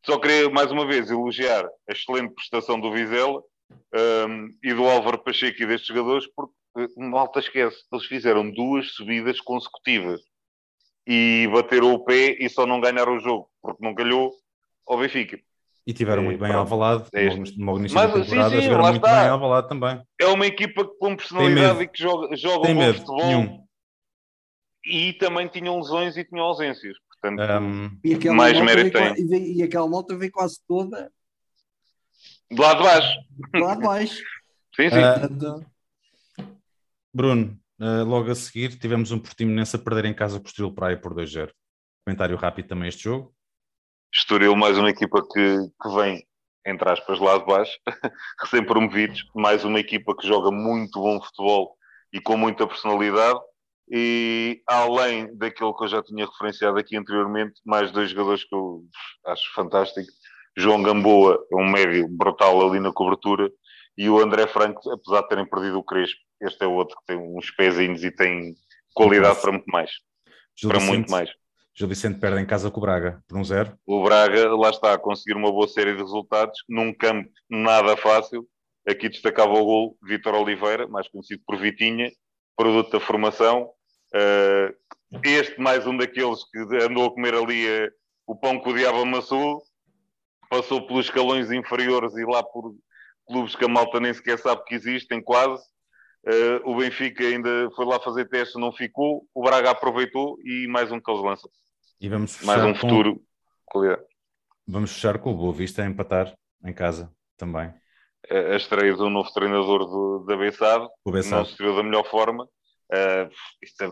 [0.04, 3.42] Só queria, mais uma vez, elogiar a excelente prestação do Vizela
[3.94, 8.92] ehm, e do Álvaro Pacheco e destes jogadores, porque eh, malta esquece, eles fizeram duas
[8.92, 10.20] subidas consecutivas
[11.10, 14.30] e bateram o pé e só não ganharam o jogo, porque não calhou
[14.86, 15.38] ao Benfica.
[15.86, 16.52] E tiveram muito bem.
[16.52, 19.20] Alvalade, É logo, no- início Mas, da sim, temporada, sim, jogaram lá muito está.
[19.22, 20.02] bem Alvalade também.
[20.20, 23.64] É uma equipa com personalidade e que joga, joga Tem um bom medo, futebol nenhum.
[24.84, 26.94] e também tinham lesões e tinham ausências.
[27.08, 29.54] Portanto, Um, E Mais mérito tem.
[29.56, 31.10] e aquela malta veio quase toda
[32.50, 33.18] de lá de baixo.
[33.54, 34.22] lá de baixo.
[34.76, 35.00] Sim, sim.
[35.00, 35.66] Portanto,
[37.14, 40.74] Bruno, eh, logo a seguir tivemos um Portimonense a perder em casa com o Estoril
[40.74, 41.50] Praia por 2-0.
[42.04, 43.32] Comentário rápido também este jogo.
[44.12, 46.26] Estoril, mais uma equipa que, que vem,
[46.66, 47.78] entre aspas, lá de baixo,
[48.40, 49.24] recém-promovidos.
[49.34, 51.76] Mais uma equipa que joga muito bom futebol
[52.12, 53.38] e com muita personalidade.
[53.90, 58.82] E além daquilo que eu já tinha referenciado aqui anteriormente, mais dois jogadores que eu
[59.26, 60.10] acho fantástico.
[60.56, 63.50] João Gamboa um médio brutal ali na cobertura
[63.98, 67.16] e o André Franco, apesar de terem perdido o Crespo, este é outro que tem
[67.16, 68.54] uns pezinhos e tem
[68.94, 69.90] qualidade para muito mais.
[70.56, 71.30] Gil Para Vicente, muito mais.
[71.74, 73.76] Gil Vicente perde em casa com o Braga por um 0.
[73.84, 78.46] O Braga, lá está, a conseguir uma boa série de resultados num campo nada fácil.
[78.88, 82.08] Aqui destacava o gol Vitor Oliveira, mais conhecido por Vitinha,
[82.56, 83.68] produto da formação.
[84.14, 87.90] Uh, este, mais um daqueles que andou a comer ali uh,
[88.28, 89.60] o pão que o diabo amassou,
[90.48, 92.74] passou pelos escalões inferiores e lá por
[93.28, 95.62] clubes que a malta nem sequer sabe que existem, quase.
[96.26, 99.24] Uh, o Benfica ainda foi lá fazer testes, não ficou.
[99.32, 101.48] O Braga aproveitou e mais um que eles lançam.
[102.00, 103.22] E vamos fechar, Mais um com, futuro.
[103.66, 104.02] qualidade.
[104.66, 107.72] vamos fechar com o Boa Vista a empatar em casa também.
[108.30, 111.46] a estreia do novo treinador do, da Bessade, O não Bessade.
[111.46, 112.44] se estreou da melhor forma.
[112.44, 113.30] Uh,
[113.62, 113.90] isto é-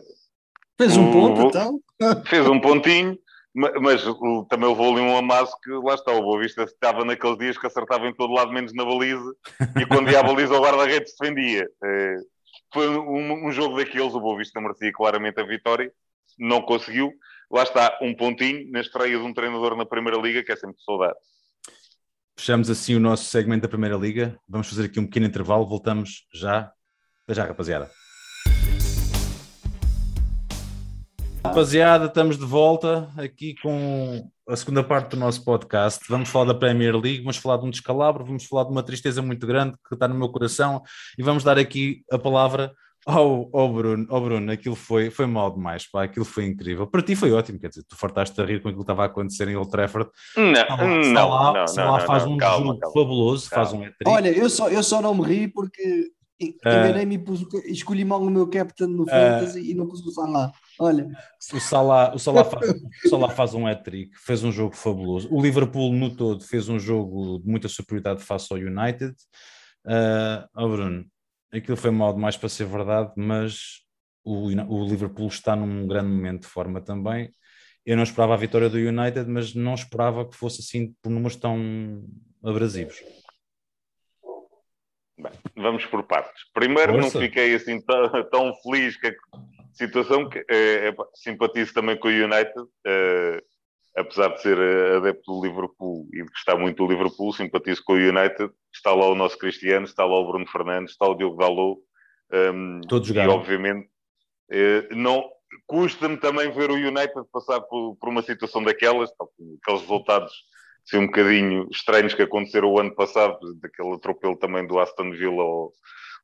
[0.79, 1.81] fez um ponto, o- então.
[2.27, 3.17] fez um pontinho,
[3.57, 4.05] mas
[4.49, 7.67] também levou ali um amasso que lá está, o Boa Vista estava naqueles dias que
[7.67, 9.33] acertava em todo lado, menos na baliza,
[9.81, 11.67] e quando ia à baliza o guarda-redes defendia.
[11.83, 12.17] Eh,
[12.73, 15.91] foi um, um jogo daqueles, o Boa Vista merecia claramente a vitória,
[16.39, 17.13] não conseguiu.
[17.51, 20.77] Lá está, um pontinho na estreia de um treinador na Primeira Liga, que é sempre
[20.77, 21.17] de saudade.
[22.39, 24.39] Fechamos assim o nosso segmento da Primeira Liga.
[24.47, 25.67] Vamos fazer aqui um pequeno intervalo.
[25.67, 26.71] Voltamos já.
[27.25, 27.91] Até já, rapaziada.
[31.57, 36.05] Rapaziada, estamos de volta aqui com a segunda parte do nosso podcast.
[36.07, 39.23] Vamos falar da Premier League, vamos falar de um descalabro, vamos falar de uma tristeza
[39.23, 40.83] muito grande que está no meu coração
[41.19, 42.75] e vamos dar aqui a palavra
[43.07, 44.07] ao, ao Bruno.
[44.11, 46.87] Ao Bruno, aquilo foi, foi mal demais, pá, aquilo foi incrível.
[46.87, 49.07] Para ti foi ótimo, quer dizer, tu fartaste a rir com aquilo que estava a
[49.07, 50.11] acontecer em Old Trafford.
[50.37, 52.93] Não, Salah- não, Salah- não, Salah não, faz não, um calma, jogo calma.
[52.95, 53.83] fabuloso, faz Calma.
[53.83, 54.11] um hat-trick.
[54.11, 56.11] Olha, eu só, eu só não me ri porque.
[56.41, 57.17] Enganei-me
[57.67, 59.41] e escolhi mal o meu captain no Ah.
[59.41, 60.53] Fantasy e não pus o Salah.
[60.79, 61.09] Olha,
[61.53, 62.71] O Salah, o Salah, faz,
[63.05, 65.29] o Salah faz um hat-trick, fez um jogo fabuloso.
[65.33, 69.15] O Liverpool, no todo, fez um jogo de muita superioridade face ao United.
[69.87, 71.05] Ah, oh Bruno,
[71.53, 73.83] aquilo foi mal demais para ser verdade, mas
[74.25, 77.33] o, o Liverpool está num grande momento de forma também.
[77.85, 81.37] Eu não esperava a vitória do United, mas não esperava que fosse assim por números
[81.37, 82.05] tão
[82.43, 82.97] abrasivos.
[85.19, 86.43] Bem, vamos por partes.
[86.53, 87.19] Primeiro, Força.
[87.19, 87.81] não fiquei assim
[88.31, 89.13] tão, feliz com a
[89.73, 92.53] situação que eh, simpatizo também com o United,
[92.87, 93.43] eh,
[93.97, 97.95] apesar de ser eh, adepto do Liverpool e de gostar muito do Liverpool, simpatizo com
[97.95, 98.51] o United.
[98.75, 101.81] Está lá o nosso Cristiano, está lá o Bruno Fernandes, está o Diogo Dalot.
[102.33, 103.33] ehm, Todos e jogaram.
[103.35, 103.89] obviamente
[104.51, 105.25] eh, não
[105.67, 109.11] custa-me também ver o United passar por, por uma situação daquelas,
[109.63, 110.33] aqueles resultados
[110.87, 115.43] assim, um bocadinho estranhos que aconteceram o ano passado, daquele atropelo também do Aston Villa
[115.43, 115.73] ao,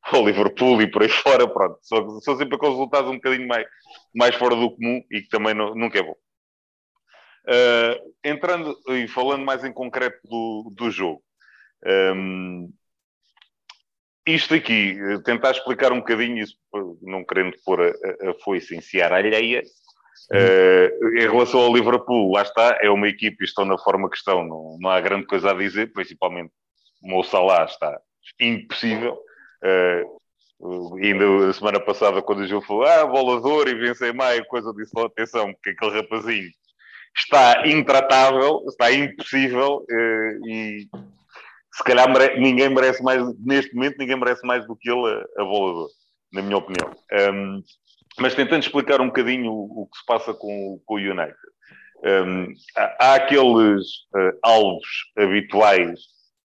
[0.05, 1.79] ao Liverpool e por aí fora, pronto.
[1.83, 3.67] São, são sempre aqueles resultados um bocadinho mais,
[4.15, 6.17] mais fora do comum e que também não- nunca é bom.
[7.45, 11.23] Uh, entrando e falando mais em concreto do, do jogo.
[11.85, 12.73] Um,
[14.25, 16.57] isto aqui, tentar explicar um bocadinho isso,
[17.03, 19.63] não querendo pôr a, a foice em Seara alheia,
[20.31, 24.45] uh, em relação ao Liverpool, lá está, é uma equipe, estão na forma que estão,
[24.45, 26.53] não, não há grande coisa a dizer, principalmente
[27.03, 27.99] o Salah está
[28.41, 29.19] impossível.
[29.65, 30.23] Uh,
[31.03, 34.93] ainda a semana passada, quando o jogo falou, ah, bolador e vencei mais, coisa disse,
[34.99, 36.51] atenção, porque aquele rapazinho
[37.17, 40.89] está intratável, está impossível uh, e
[41.73, 45.43] se calhar mere ninguém merece mais, neste momento, ninguém merece mais do que ele a,
[45.43, 45.89] a bolador,
[46.33, 46.91] na minha opinião.
[47.33, 47.63] Um,
[48.19, 51.37] mas tentando explicar um bocadinho o, o, que se passa com, com o United.
[52.05, 56.01] Um, há, há, aqueles uh, alvos habituais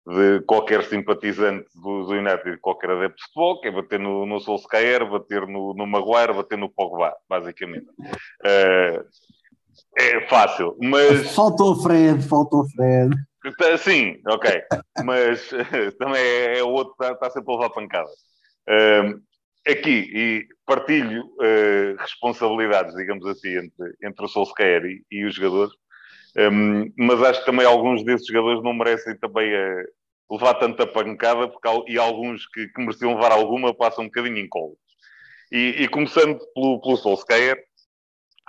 [0.05, 4.39] de qualquer simpatizante do, do United, qualquer adepto de futebol, que é bater no, no
[4.39, 7.87] Solskjaer, bater no, no Maguire, bater no Pogba, basicamente.
[7.89, 9.03] Uh,
[9.99, 11.35] é fácil, mas...
[11.35, 13.15] Faltou o Fred, faltou o Fred.
[13.57, 14.61] Tá, sim, ok.
[15.03, 15.49] Mas
[15.99, 18.09] também é, é o outro que está, está sempre a levar pancada.
[18.69, 19.21] Uh,
[19.67, 25.73] aqui, e partilho uh, responsabilidades, digamos assim, entre, entre o Solskjaer e, e os jogadores,
[26.37, 29.85] um, mas acho que também alguns desses jogadores não merecem também uh,
[30.31, 34.47] levar tanta pancada, porque, e alguns que, que mereciam levar alguma passam um bocadinho em
[34.47, 34.77] colo.
[35.51, 37.57] E, e começando pelo, pelo Solskjaer,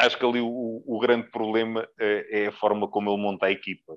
[0.01, 3.51] acho que ali o, o grande problema uh, é a forma como ele monta a
[3.51, 3.97] equipa.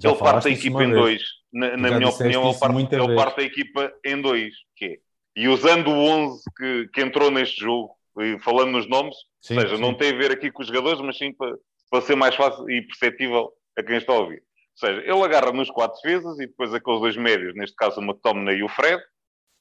[0.00, 1.22] Já ele parte a equipa em dois.
[1.52, 4.54] Na, na minha opinião, ele parte, ele parte a equipa em dois.
[4.76, 4.98] Que é,
[5.38, 9.60] e usando o 11 que, que entrou neste jogo, e falando nos nomes, sim, ou
[9.60, 9.80] seja, sim.
[9.80, 11.56] não tem a ver aqui com os jogadores, mas sim para,
[11.88, 14.42] para ser mais fácil e perceptível a quem está a ouvir.
[14.42, 18.02] Ou seja, ele agarra nos quatro defesas e depois aqueles dois médios, neste caso o
[18.02, 19.00] McTominay e o Fred,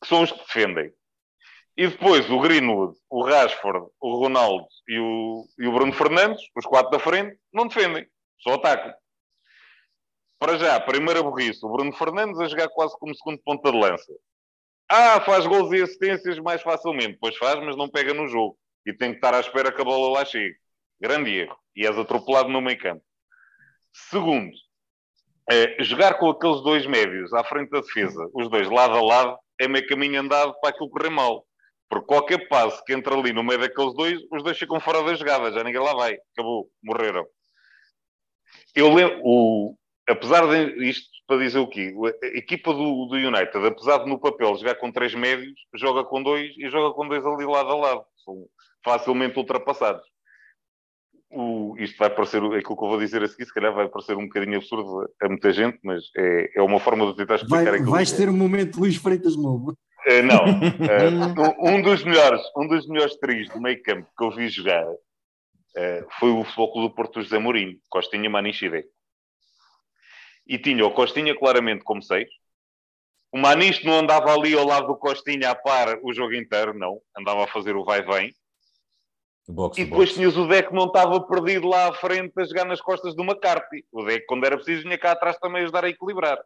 [0.02, 0.92] que são os que defendem.
[1.78, 6.66] E depois o Greenwood, o Rashford, o Ronaldo e o, e o Bruno Fernandes, os
[6.66, 8.08] quatro da frente, não defendem,
[8.40, 8.96] só atacam.
[10.40, 14.12] Para já, primeira burrice, o Bruno Fernandes a jogar quase como segundo ponta de lança.
[14.90, 17.18] Ah, faz gols e assistências mais facilmente.
[17.20, 18.58] Pois faz, mas não pega no jogo.
[18.86, 20.56] E tem que estar à espera que a bola lá chegue.
[21.00, 21.58] Grande erro.
[21.76, 23.04] E és atropelado no meio campo.
[23.94, 24.52] Segundo,
[25.50, 29.38] é, jogar com aqueles dois médios à frente da defesa, os dois lado a lado,
[29.60, 31.46] é meio caminho andado para aquilo correr mal.
[31.90, 35.16] Porque qualquer passo que entra ali no meio daqueles dois, os dois ficam fora da
[35.16, 36.18] jogada, já ninguém lá vai.
[36.34, 37.26] Acabou, morreram.
[38.76, 39.76] Eu lembro, o,
[40.08, 41.94] apesar de isto para dizer o quê?
[42.24, 46.24] A equipa do, do United, apesar de no papel jogar com três médios, joga com
[46.24, 48.06] dois e joga com dois ali lado a lado.
[48.24, 48.46] São
[48.84, 50.04] facilmente ultrapassados.
[51.30, 54.16] O, isto vai parecer, aquilo que eu vou dizer a seguir, se calhar vai parecer
[54.16, 57.74] um bocadinho absurdo a muita gente, mas é, é uma forma de tentar explicar vai,
[57.74, 57.92] aquilo.
[57.92, 59.72] Vais ter um momento Luís Freitas novo.
[60.08, 60.46] Uh, não.
[60.46, 64.88] Uh, um, dos melhores, um dos melhores trios do meio campo que eu vi jogar
[64.88, 68.86] uh, foi o Futebol Clube do Porto José Mourinho, Costinha Manichide
[70.48, 72.30] e tinha o Costinha claramente como seis.
[73.32, 77.02] O Manisto não andava ali ao lado do Costinha a par o jogo inteiro, não.
[77.18, 78.34] Andava a fazer o vai-vem.
[79.78, 82.82] E depois tinhas o Deck que não estava perdido lá à frente a jogar nas
[82.82, 83.86] costas do McCarthy.
[83.92, 86.38] O Deck, quando era preciso, vinha cá atrás também ajudar a equilibrar.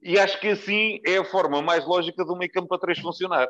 [0.00, 3.48] E acho que assim é a forma mais lógica do meio campo para três funcionar.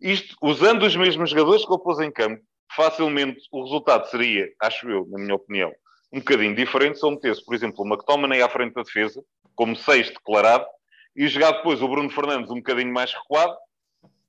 [0.00, 2.42] Isto, usando os mesmos jogadores que ele pôs em campo,
[2.74, 5.72] facilmente o resultado seria, acho eu, na minha opinião,
[6.14, 9.22] um bocadinho diferente se ele metesse, por exemplo, o McTominay à frente da defesa,
[9.56, 10.64] como seis declarado,
[11.16, 13.56] e jogar depois o Bruno Fernandes um bocadinho mais recuado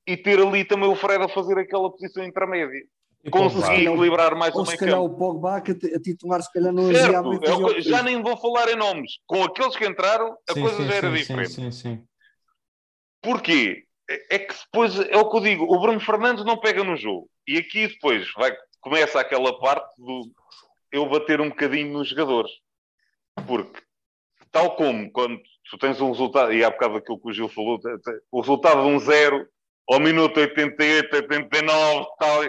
[0.08, 2.84] e ter ali também o Fred a fazer aquela posição intermédia.
[3.24, 6.52] E Conseguir equilibrar mais ou o meio se calhar o Pogba que a titular se
[6.54, 7.34] calhar não certo,
[7.76, 9.14] é, já nem vou falar em nomes.
[9.26, 11.52] Com aqueles que entraram, a sim, coisa sim, já era sim, diferente.
[11.52, 12.04] Sim, sim,
[13.22, 13.84] Porquê?
[14.08, 16.96] É, é que depois, é o que eu digo, o Bruno Fernandes não pega no
[16.96, 17.28] jogo.
[17.48, 20.32] E aqui depois vai, começa aquela parte do
[20.96, 22.52] eu bater um bocadinho nos jogadores.
[23.48, 23.82] Porque,
[24.52, 25.40] tal como quando
[25.70, 27.80] tu tens um resultado, e há bocado aquilo que o Gil falou,
[28.32, 29.48] o resultado de um zero
[29.90, 32.44] ao minuto 88, 89, tal,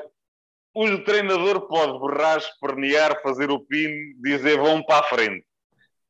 [0.74, 5.44] o treinador pode berrar, espernear, fazer o pin, dizer vão para a frente.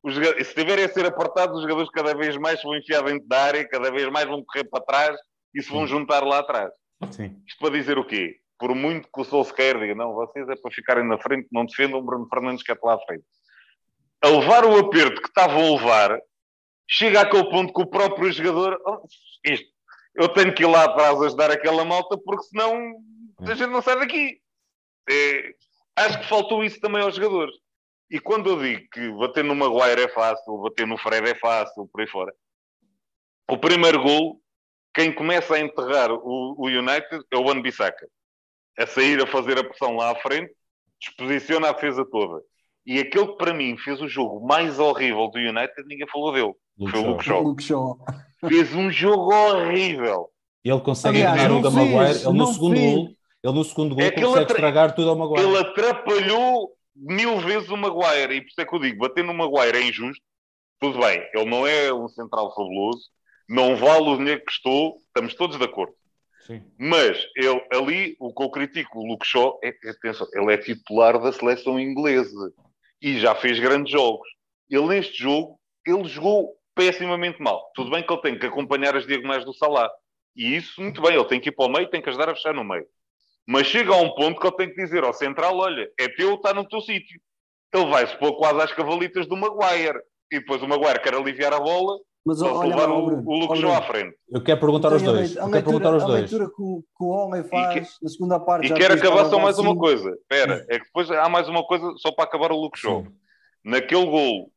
[0.04, 3.42] Se estiverem a ser apertados, os jogadores cada vez mais se vão enfiar dentro da
[3.42, 5.18] área, cada vez mais vão correr para trás
[5.54, 6.70] e se vão juntar lá atrás.
[7.10, 7.42] Sim.
[7.46, 8.38] Isto para dizer o quê?
[8.58, 11.98] Por muito que o Solskjaer diga, não, vocês é para ficarem na frente, não defendam
[11.98, 13.24] o Bruno Fernandes que é lá à frente.
[14.22, 16.20] A levar o aperto que estavam a levar,
[16.88, 19.06] chega àquele ponto que o próprio jogador, oh,
[19.44, 19.66] isto,
[20.14, 22.94] eu tenho que ir lá atrás ajudar aquela malta, porque senão
[23.40, 24.40] a gente não sai daqui.
[25.08, 25.54] É,
[25.96, 27.54] acho que faltou isso também aos jogadores.
[28.10, 31.86] E quando eu digo que bater no Maguire é fácil, bater no Fred é fácil,
[31.88, 32.32] por aí fora,
[33.50, 34.40] o primeiro gol,
[34.94, 38.06] quem começa a enterrar o, o United é o Wan-Bissaka
[38.78, 40.52] a sair a fazer a pressão lá à frente,
[41.00, 42.42] disposiciona a defesa toda.
[42.86, 46.52] E aquele que para mim fez o jogo mais horrível do United, ninguém falou dele.
[46.78, 47.42] Luke Foi o Shaw.
[47.42, 47.88] Luke Shaw.
[47.88, 48.02] Luke
[48.42, 48.48] Shaw.
[48.48, 50.28] Fez um jogo horrível.
[50.64, 52.20] Ele consegue Aliás, o da Maguire.
[52.24, 53.08] Ele no segundo gol,
[53.44, 55.42] ele no segundo gol É consegue atra- estragar tudo ao Maguire.
[55.48, 58.34] Ele atrapalhou mil vezes o Maguire.
[58.34, 60.22] E por isso é que eu digo, bater no Maguire é injusto.
[60.80, 63.04] Tudo bem, ele não é um central fabuloso.
[63.48, 64.98] Não vale o dinheiro que custou.
[65.06, 65.94] Estamos todos de acordo.
[66.78, 71.20] Mas ele, ali, o que eu critico, o Luke Shaw, é, atenção, ele é titular
[71.20, 72.52] da seleção inglesa
[73.00, 74.28] e já fez grandes jogos.
[74.70, 77.70] Ele, neste jogo, ele jogou pessimamente mal.
[77.74, 79.90] Tudo bem que ele tem que acompanhar as diagonais do Salah.
[80.36, 82.34] E isso, muito bem, ele tem que ir para o meio, tem que ajudar a
[82.34, 82.86] fechar no meio.
[83.46, 86.34] Mas chega a um ponto que ele tem que dizer ao central: olha, é teu,
[86.34, 87.20] está no teu sítio.
[87.72, 90.00] Ele vai-se pôr quase às cavalitas do Maguire.
[90.30, 93.22] E depois o Maguire quer aliviar a bola, Mas só olha levar lá, o, Bruno,
[93.24, 94.16] o ó, Shaw à frente.
[94.28, 95.36] Eu quero perguntar aos a dois.
[95.36, 96.20] a Eu quero perguntar aos a dois.
[96.32, 98.66] leitura que o, que o homem faz que- na segunda parte.
[98.66, 99.80] E quero acabar só a mais uma cinco.
[99.80, 100.10] coisa.
[100.10, 103.04] Espera, é que depois há mais uma coisa só para acabar o Shaw.
[103.04, 103.12] Sim.
[103.64, 104.50] Naquele gol,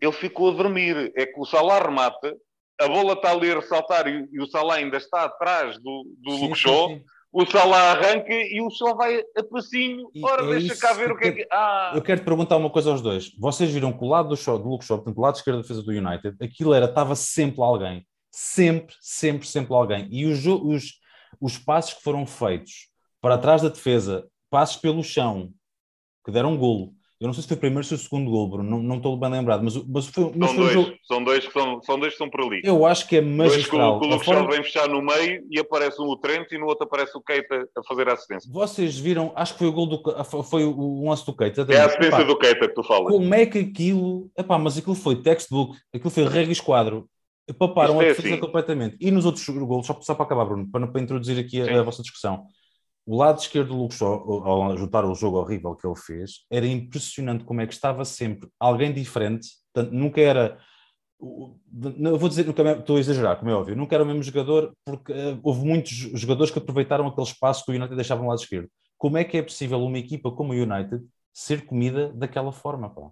[0.00, 1.12] ele ficou a dormir.
[1.16, 2.36] É que o Salah remata,
[2.80, 6.30] a bola está ali a ressaltar e, e o Salah ainda está atrás do, do
[6.30, 6.88] Sim, Luke sim, Shaw.
[6.90, 7.02] sim.
[7.36, 10.08] O Salah arranca e o Shaw vai a passinho.
[10.22, 11.48] Ora, é deixa cá ver o que é que- que.
[11.50, 13.32] Ah, Eu quero te perguntar uma coisa aos dois.
[13.38, 15.62] Vocês viram que o lado do, show, do Luke Shaw, portanto, o lado esquerdo da
[15.62, 18.06] defesa do United, aquilo era, estava sempre alguém.
[18.30, 20.08] Sempre, sempre, sempre alguém.
[20.12, 20.92] E os, os,
[21.40, 22.88] os passos que foram feitos
[23.20, 25.50] para trás da defesa, passos pelo chão,
[26.24, 26.93] que deram um golo.
[27.20, 28.96] Eu não sei se foi o primeiro ou se o segundo golo, Bruno, não, não
[28.96, 30.92] estou bem lembrado, mas, mas foi, mas são, foi um dois, jogo.
[31.06, 32.60] são dois que são, são dois que estão por ali.
[32.64, 33.34] Eu acho que é Dois que
[33.74, 34.00] o, magistral.
[34.00, 36.84] que o forma- vem fechar no meio e aparece um o Trent e no outro
[36.84, 38.50] aparece o Keita a fazer a assistência.
[38.52, 41.64] Vocês viram, acho que foi o gol do foi o, lance do Keita.
[41.70, 43.12] É a assistência do Keita que tu falas.
[43.12, 44.28] Como é que aquilo.
[44.36, 47.08] Epá, mas aquilo foi textbook, aquilo foi regra e esquadro.
[47.58, 48.40] Paparam Isto a é defesa assim.
[48.40, 48.96] completamente.
[49.00, 51.82] E nos outros golos, só, só para acabar, Bruno, para, para introduzir aqui a, a
[51.82, 52.44] vossa discussão.
[53.06, 57.44] O lado esquerdo do Shaw, ao juntar o jogo horrível que ele fez, era impressionante
[57.44, 59.48] como é que estava sempre alguém diferente.
[59.74, 60.58] Portanto, nunca era.
[61.98, 64.22] não, Eu vou dizer, nunca, estou a exagerar, como é óbvio, nunca era o mesmo
[64.22, 68.28] jogador, porque eh, houve muitos jogadores que aproveitaram aquele espaço que o United deixava no
[68.28, 68.68] lado esquerdo.
[68.96, 72.88] Como é que é possível uma equipa como o United ser comida daquela forma?
[72.88, 73.10] Pá?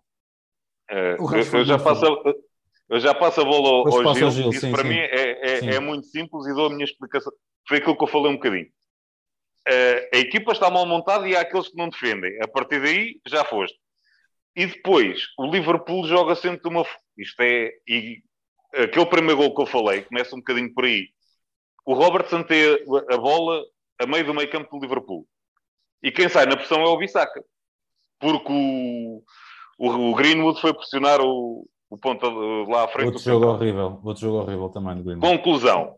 [0.90, 2.34] É, eu, eu já passo, a-
[2.88, 4.26] eu já passo a bola ao, ao Gil.
[4.26, 4.88] ao Gil, Isso sim, para sim.
[4.88, 7.32] mim é, é- é muito simples e dou a minha explicação.
[7.68, 8.66] Foi aquilo que eu falei um bocadinho.
[10.12, 12.40] A equipa está mal montada e há aqueles que não defendem.
[12.42, 13.78] A partir daí já foste.
[14.54, 16.84] E depois, o Liverpool joga sempre de uma.
[17.16, 17.70] Isto é.
[17.88, 18.22] E
[18.74, 21.08] aquele primeiro gol que eu falei começa um bocadinho por aí.
[21.84, 22.64] O Robertson tem
[23.10, 23.62] a, bola
[24.00, 25.26] a meio do meio campo do Liverpool.
[26.02, 27.42] E quem sai na pressão é o Bissaka.
[28.18, 29.22] Porque o,
[29.78, 34.00] o, o Greenwood foi pressionar o, o ponta de- lá à frente Outro jogo horrível,
[34.04, 35.18] outro jogo horrível também do Green.
[35.20, 35.96] Conclusão.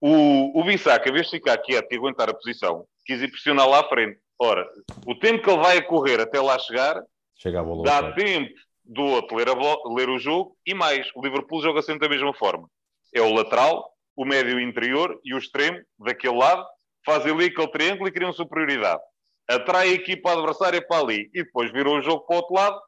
[0.00, 3.68] O, o Bissaka, em vez de ficar quieto e aguentar a posição, quis ir pressionar
[3.68, 4.18] lá à frente.
[4.38, 4.66] Ora,
[5.06, 7.02] o tempo que ele vai a correr até lá chegar,
[7.36, 7.84] Chega bola.
[7.84, 8.50] dá tempo
[8.84, 9.48] do outro ler,
[9.94, 11.06] ler o jogo e mais.
[11.14, 12.68] O Liverpool joga sempre da mesma forma.
[13.14, 16.64] É o lateral, o médio interior e o extremo daquele lado,
[17.04, 19.00] fazem ali aquele triângulo e criam superioridade.
[19.48, 22.80] Atrai a equipa adversária para ali e depois virou o jogo para o outro lado,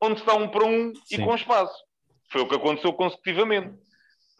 [0.00, 1.24] onde está um para um e Sim.
[1.24, 1.74] com espaço.
[2.30, 3.74] Foi o que aconteceu consecutivamente.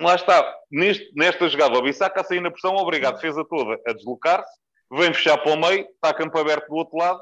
[0.03, 3.79] Lá está, Neste- nesta jogada, o Bissaka a sair na pressão, obriga a defesa toda
[3.87, 4.51] a deslocar-se,
[4.91, 7.21] vem fechar para o meio, está campo aberto do outro lado,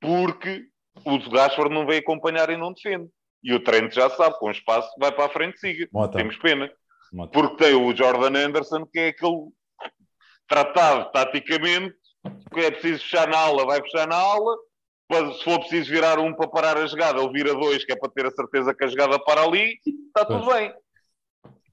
[0.00, 0.64] porque
[1.04, 3.08] o Rashford não veio acompanhar e não defende.
[3.42, 5.86] E o Trent já sabe, com espaço, vai para a frente, siga.
[5.92, 6.68] Mota, Temos pena.
[7.12, 7.30] Mota.
[7.32, 9.46] Porque tem o Jordan Anderson, que é aquele
[10.48, 11.94] tratado taticamente,
[12.52, 14.56] que é preciso fechar na aula, vai fechar na aula.
[15.36, 18.10] Se for preciso virar um para parar a jogada, ele vira dois, que é para
[18.10, 20.74] ter a certeza que a jogada para ali, está tudo bem.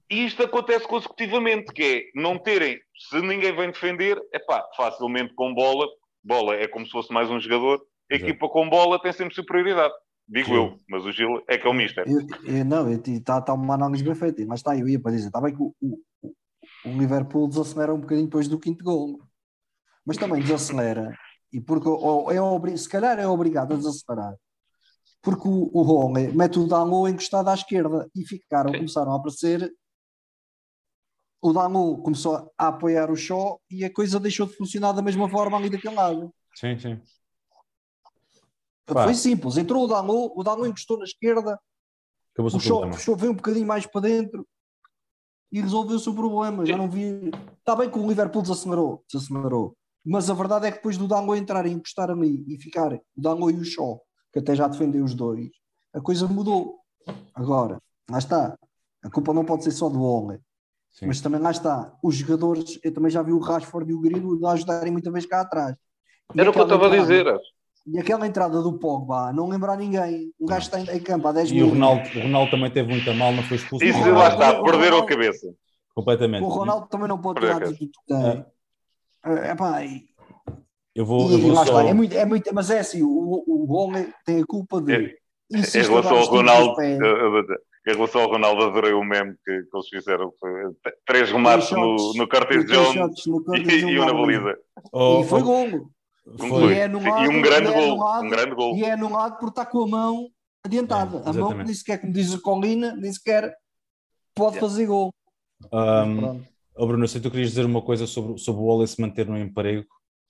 [0.08, 1.82] E isto acontece consecutivamente, que
[2.14, 2.78] é não terem,
[3.10, 5.86] se ninguém vem defender, é pá, facilmente com bola,
[6.22, 8.30] bola é como se fosse mais um jogador, a Exato.
[8.30, 9.92] equipa com bola tem sempre superioridade.
[10.28, 10.56] Digo Gil.
[10.56, 12.04] eu, mas o Gil é que é o mister.
[12.06, 15.26] Eu, eu- não, está tá uma análise bem feita, mas está, eu ia para dizer,
[15.28, 15.98] está bem que o, o,
[16.84, 19.20] o Liverpool desacelera um bocadinho depois do quinto gol,
[20.04, 21.16] mas também desacelera,
[21.52, 24.36] e porque ou é se calhar é obrigado a desacelerar,
[25.20, 28.78] porque o, o Rome mete o Danlo encostado à esquerda e ficaram, Sim.
[28.78, 29.72] começaram a aparecer.
[31.46, 35.28] O Danlo começou a apoiar o Shaw e a coisa deixou de funcionar da mesma
[35.28, 36.34] forma ali daquele lado.
[36.52, 37.00] Sim, sim.
[38.84, 39.04] Pá.
[39.04, 41.56] Foi simples, entrou o Danlo, o Danlo encostou na esquerda,
[42.36, 44.44] o show, show veio um bocadinho mais para dentro
[45.52, 46.66] e resolveu-se o problema.
[46.66, 47.30] Já não vi.
[47.60, 49.76] Está bem que o Liverpool desacelerou, desacelerou.
[50.04, 53.00] Mas a verdade é que depois do Dango entrar e encostar ali e ficar o
[53.16, 55.48] Dango e o Shaw, que até já defendeu os dois,
[55.94, 56.80] a coisa mudou.
[57.32, 57.80] Agora,
[58.10, 58.58] lá está.
[59.04, 60.40] A culpa não pode ser só do Ole,
[60.98, 61.06] Sim.
[61.06, 61.92] mas também lá está.
[62.02, 65.26] Os jogadores, eu também já vi o Rashford e o Grilo a ajudarem muita vez
[65.26, 65.76] cá atrás.
[66.34, 67.26] E Era o que eu estava a dizer.
[67.86, 70.32] E aquela entrada do Pogba, não lembrar ninguém.
[70.40, 71.72] Um gajo está em campo há 10 E minutos.
[71.72, 73.84] o Ronaldo, o Ronaldo também teve muito a mal, não foi expulso.
[73.84, 75.54] Isso lá está, perderam a cabeça.
[75.94, 76.42] Completamente.
[76.42, 77.72] O Ronaldo também não pode acaso.
[77.74, 78.44] atitude que tem.
[79.24, 80.04] É, pá, e,
[80.94, 81.78] Eu vou, e- eu e vou lá só...
[81.80, 84.92] está, é muito, é muito, mas é assim, o, o Gomes tem a culpa de.
[84.94, 84.98] É,
[85.52, 86.74] Em relação ao Ronaldo,
[87.86, 90.32] em relação ao Ronaldo, adorei o meme que, que eles fizeram.
[90.40, 90.50] Foi
[91.06, 93.24] três remates no, no Curtis Jones
[93.54, 94.58] e, e um na baliza.
[94.92, 95.90] Oh, E foi oh, golo.
[96.26, 96.48] Um Foi.
[96.48, 96.70] gol.
[96.72, 98.24] E é no Sim, lado, e um grande e é gol.
[98.24, 98.76] Um grande gol.
[98.76, 100.28] E é num lado por estar com a mão
[100.64, 101.22] adiantada.
[101.24, 103.54] É, a mão que nem sequer, como diz o Colina, nem sequer
[104.34, 105.14] pode fazer gol.
[105.72, 106.42] um,
[106.74, 109.86] oh, Bruno, que tu querias dizer uma coisa sobre, sobre o Wallace manter no emprego.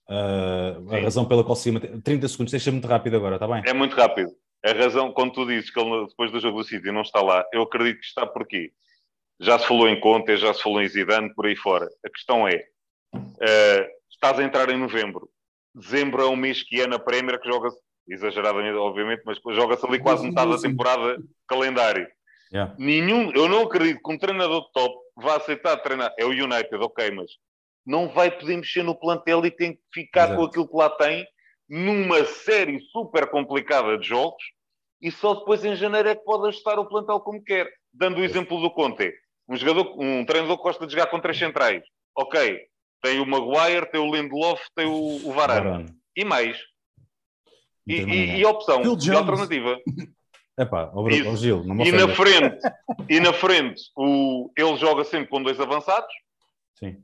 [0.08, 2.00] Uh, a razão pela qual se ia manter.
[2.02, 3.62] 30 segundos, deixa muito rápido agora, está bem?
[3.66, 4.30] É muito rápido.
[4.66, 7.46] A razão, quando tu dizes que ele depois do jogo do City não está lá,
[7.52, 8.72] eu acredito que está por quê?
[9.38, 11.88] Já se falou em Conte, já se falou em Zidane, por aí fora.
[12.04, 12.64] A questão é,
[13.40, 15.30] eh, estás a entrar em novembro.
[15.72, 20.00] Dezembro é um mês que é na Premier que joga-se, exageradamente, obviamente, mas joga-se ali
[20.00, 22.08] quase metade da temporada calendário.
[22.52, 22.74] Yeah.
[22.76, 26.12] Nenhum, eu não acredito que um treinador de top vá aceitar treinar.
[26.18, 27.30] É o United, ok, mas
[27.84, 30.40] não vai poder mexer no plantel e tem que ficar Exato.
[30.40, 31.24] com aquilo que lá tem
[31.68, 34.55] numa série super complicada de jogos
[35.06, 37.70] e só depois em janeiro é que pode ajustar o plantel como quer.
[37.94, 39.14] Dando o exemplo do Conte.
[39.48, 41.84] Um, jogador, um treinador que gosta de jogar com três centrais.
[42.12, 42.60] Ok,
[43.00, 45.64] tem o Maguire, tem o Lindelof, tem o, o Varane.
[45.64, 45.94] Varane.
[46.16, 46.58] E mais.
[47.86, 49.78] E, e, e opção, e alternativa.
[50.58, 52.58] Epá, ó ó Gil, não E na frente,
[53.08, 56.12] e na frente o, ele joga sempre com dois avançados.
[56.74, 57.00] Sim.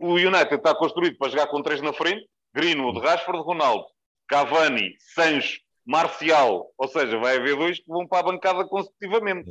[0.00, 3.84] O, o United está construído para jogar com três na frente: Greenwood, Rashford, Ronaldo,
[4.26, 6.66] Cavani, Sancho, Marcial.
[6.76, 9.50] Ou seja, vai haver dois que vão para a bancada consecutivamente.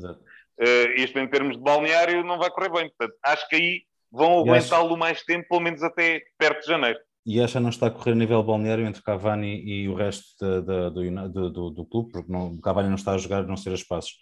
[0.59, 2.89] Eh, isto em termos de balneário não vai correr bem.
[2.97, 3.81] Portanto, acho que aí
[4.11, 6.99] vão acho- aguentá-lo mais tempo, pelo menos até perto de janeiro.
[7.25, 10.59] E esta não está a correr a nível balneário entre Cavani e o resto da-
[10.61, 13.57] da- do, do, do, do clube, porque não, o Cavani não está a jogar, não
[13.57, 14.13] ser a espaços.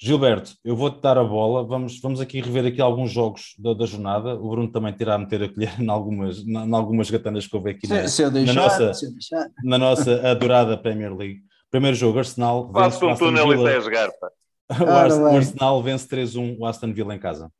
[0.00, 1.64] Gilberto, eu vou-te dar a bola.
[1.66, 4.34] Vamos, vamos aqui rever aqui alguns jogos da, da jornada.
[4.36, 7.70] O Bruno também terá a meter a colher em algumas, em algumas gatanas que houve
[7.70, 9.50] aqui na, Se, se deixar, nossa- eu deixar.
[9.64, 11.40] na nossa adorada Premier League.
[11.70, 12.70] Primeiro jogo, Arsenal.
[12.72, 13.56] Faço Aston túnel e
[14.20, 14.30] pá.
[14.80, 15.36] O Ora Ars- o bem.
[15.38, 17.50] Arsenal vence 3-1 o Aston Villa em casa.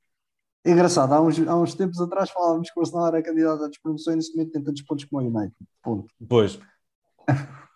[0.66, 4.12] Engraçado, há uns, há uns tempos atrás falávamos que o Arsenal era candidato a despromoção
[4.12, 5.54] e neste momento tem tantos pontos como o United.
[5.82, 6.06] Ponto.
[6.20, 6.58] Depois,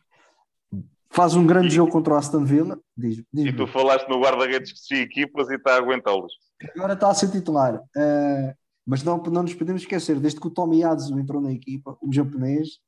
[1.15, 2.79] Faz um grande jogo contra o Aston Villa.
[2.97, 6.33] Diz, diz E tu falaste no guarda-redes que se equipas e está a aguentá-los.
[6.75, 7.77] agora está a ser titular.
[7.77, 8.55] Uh,
[8.87, 12.11] mas não, não nos podemos esquecer, desde que o Tommy Yasu entrou na equipa, o
[12.13, 12.79] japonês,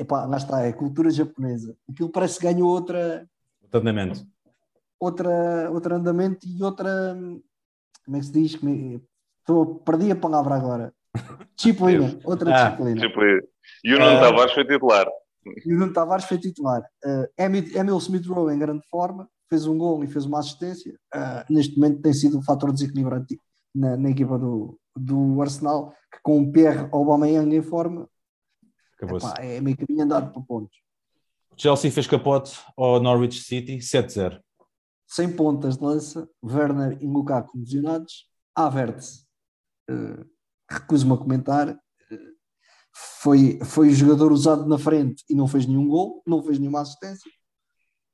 [0.00, 1.76] epá, lá está, é a cultura japonesa.
[1.90, 3.26] Aquilo parece que ganhou outra,
[3.72, 4.24] o andamento.
[4.98, 7.16] outra, outro andamento e outra.
[8.04, 8.56] Como é que se diz?
[8.56, 9.00] Como é-
[9.40, 10.92] Estou, perdi a palavra agora.
[11.56, 13.00] Disciplina, outra Ah, disciplina.
[13.00, 13.20] Tipo,
[13.84, 14.20] e o Nuno Ah.
[14.20, 15.06] Tavares foi titular.
[15.66, 16.82] E o Nuno Tavares foi titular.
[17.04, 20.92] Uh, Emil, Emil Smith Rowe em grande forma, fez um gol e fez uma assistência.
[21.14, 23.40] Uh, neste momento tem sido um fator desequilibrante
[23.74, 28.06] na, na equipa do, do Arsenal, que com o Pierre Aubameyang em forma,
[29.00, 29.26] Acabou-se.
[29.26, 30.76] epá, é meio caminho andado para pontos.
[31.56, 34.40] Chelsea fez capote ao Norwich City 7-0.
[35.06, 39.26] Sem pontas de lança, Werner e Lukaku lesionados, Havertz,
[39.90, 40.24] uh,
[40.70, 41.78] recuso-me a comentar, uh,
[43.20, 46.82] foi, foi o jogador usado na frente e não fez nenhum gol, não fez nenhuma
[46.82, 47.30] assistência.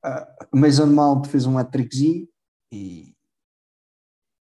[0.05, 2.27] Uh, Mason Mount fez um hat-trickzinho
[2.73, 3.15] e,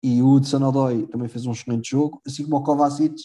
[0.03, 3.17] e o Hudson Odoi também fez um excelente jogo, assim como o Kovacic,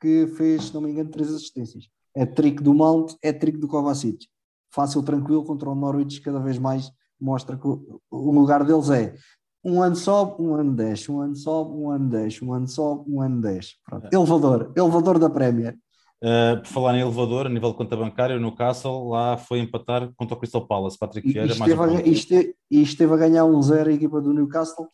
[0.00, 1.88] que fez, se não me engano, três assistências.
[2.16, 4.26] É trick do Mount, é trick do Kovacic.
[4.70, 6.90] Fácil, tranquilo, contra o Norwich, cada vez mais
[7.20, 9.14] mostra que o, lugar deles é
[9.62, 13.04] um ano sobe, um ano desce, um ano sobe, um ano desce, um ano sobe,
[13.10, 13.74] um ano desce.
[13.84, 14.08] Pronto.
[14.10, 15.76] Elevador, elevador da Premier.
[16.22, 20.10] Uh, por falar em elevador, a nível de conta bancária, o Newcastle lá foi empatar
[20.16, 20.98] contra o Crystal Palace.
[20.98, 23.90] Patrick Vieira, e mais esteve, um a, e este- e esteve a ganhar um zero
[23.90, 24.88] a equipa do Newcastle.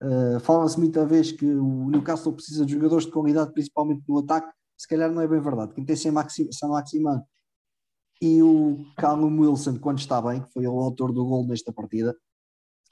[0.00, 4.48] Uh, Fala-se muita vez que o Newcastle precisa de jogadores de qualidade, principalmente no ataque.
[4.78, 5.74] Se calhar não é bem verdade.
[5.74, 7.22] Quem tem Sam Maxi- Sam Maximan
[8.22, 12.16] e o Callum Wilson, quando está bem, que foi o autor do gol nesta partida,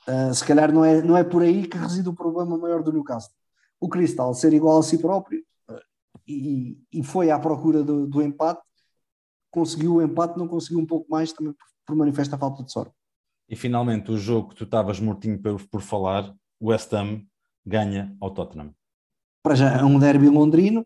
[0.09, 2.93] uh, se calhar não é, não é por aí que reside o problema maior do
[2.93, 3.33] Newcastle.
[3.81, 5.81] O Crystal ser igual a si próprio uh,
[6.27, 8.61] e, e foi à procura do, do empate,
[9.51, 12.93] conseguiu o empate, não conseguiu um pouco mais também por, por manifesta falta de sorte.
[13.49, 17.25] E finalmente o jogo que tu estavas mortinho por, por falar, o West Ham
[17.65, 18.75] ganha ao Tottenham.
[19.43, 20.85] para já é um derby londrino,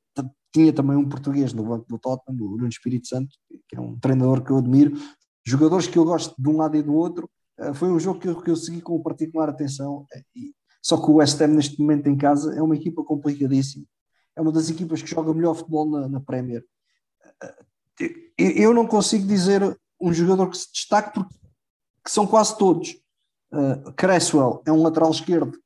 [0.52, 3.36] tinha também um português no banco do Tottenham, o Nuno Espírito Santo,
[3.68, 4.96] que é um treinador que eu admiro,
[5.44, 7.28] jogadores que eu gosto de um lado e do outro,
[7.60, 10.96] Eh, foi um jogo que eu, que eu segui com particular atenção, eh, e- só
[10.96, 13.84] que o West Ham neste momento em casa é uma equipa complicadíssima,
[14.34, 16.64] é uma das equipas que joga melhor futebol na, na Premier.
[17.42, 17.54] Eh,
[18.38, 21.34] Eu não consigo dizer um jogador que se destaque porque
[22.02, 22.96] que são quase todos.
[23.52, 25.58] Uh, Cresswell é um lateral esquerdo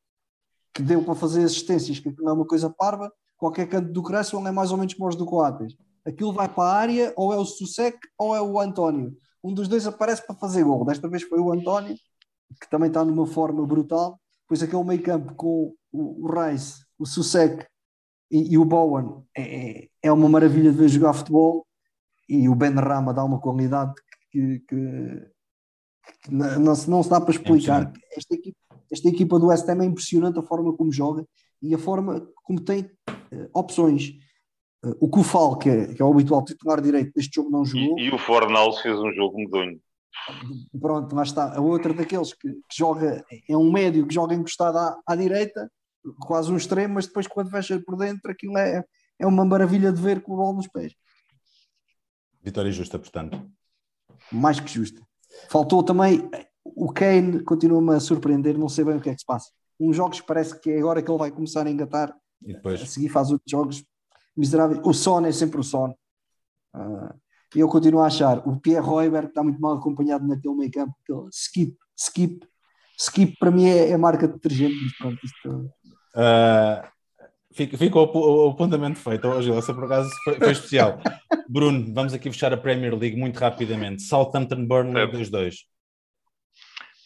[0.74, 3.12] que deu para fazer assistências, que não é uma coisa parva.
[3.44, 5.76] Qualquer canto do Cresswell é mais ou menos como os do Coates.
[6.02, 9.14] Aquilo vai para a área, ou é o Susek ou é o António.
[9.44, 10.82] Um dos dois aparece para fazer gol.
[10.82, 11.94] Desta vez foi o António,
[12.58, 14.18] que também está numa forma brutal.
[14.48, 17.66] Pois aquele meio campo com o, Rice, o Susek
[18.30, 21.66] e, e, o Bowen é, é uma maravilha de ver jogar futebol.
[22.26, 23.92] E o Ben Rama dá uma qualidade
[24.30, 25.30] que, que
[26.30, 27.92] não, não, não se dá para explicar.
[28.10, 28.58] É esta, equipa,
[28.90, 31.26] esta equipa do West Ham é impressionante a forma como joga
[31.62, 34.10] e a forma como tem uh, opções.
[34.84, 37.98] Uh, o Kufal, que é, que é o habitual titular direito deste jogo, não jogou.
[37.98, 39.80] E, e o Fornals fez um jogo medonho.
[40.80, 41.56] Pronto, lá está.
[41.56, 45.70] A outra daqueles que, que, joga, é um médio que joga encostado à, à direita,
[46.20, 48.84] quase um extremo, mas depois quando fecha por dentro, aquilo é,
[49.18, 50.94] é uma maravilha de ver com o bola nos pés.
[52.42, 53.40] Vitória justa, portanto.
[54.30, 55.00] Mais que justa.
[55.48, 56.28] Faltou também.
[56.64, 59.50] O Kane continua-me a surpreender, não sei bem o que é que se passa.
[59.78, 62.80] Uns jogos parece que é agora que ele vai começar a engatar, e depois?
[62.80, 63.84] a seguir faz outros jogos
[64.36, 64.80] miseráveis.
[64.84, 65.94] O Son é sempre o Son.
[66.74, 67.14] Uh,
[67.54, 70.94] e eu continuo a achar o Pierre Royberg está muito mal acompanhado naquele meio campo.
[71.32, 72.46] Skip, skip,
[72.98, 74.76] skip para mim é, é marca de detergente.
[74.82, 75.70] Mas pronto, isto...
[76.16, 76.94] Uh,
[77.54, 79.28] Fica, o, o, apontamento feito.
[79.28, 80.98] Hoje, essa por acaso foi, foi especial.
[81.48, 84.02] Bruno, vamos aqui fechar a Premier League muito rapidamente.
[84.02, 85.54] Southampton Burnley 2-2.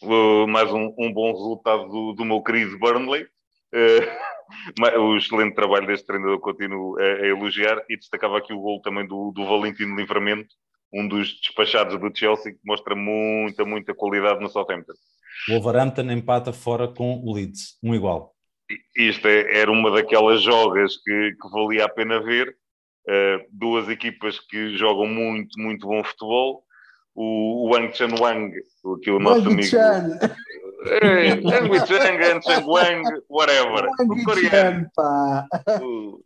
[0.01, 3.27] Uh, mais um, um, bom resultado do, do meu querido Burnley.
[3.71, 8.81] Uh, o excelente trabalho deste treinador continuo a, a, elogiar e destacava aqui o gol
[8.81, 10.49] também do, do Valentino Livramento,
[10.91, 14.93] um dos despachados do Chelsea, que mostra muita, muita qualidade no Southampton.
[15.49, 18.35] O Wolverhampton empata fora com o Leeds, um igual
[18.95, 22.55] isto é, era uma daquelas jogas que, que valia a pena ver.
[23.07, 26.63] Uh, duas equipas que jogam muito, muito bom futebol.
[27.21, 28.53] O, o Wang Chan Wang,
[29.03, 29.63] que o nosso amigo.
[29.63, 30.17] Chan.
[30.85, 33.89] É, Wang Chan, Wang Chan Wang, whatever.
[33.99, 34.87] o coreano.
[35.81, 36.23] O,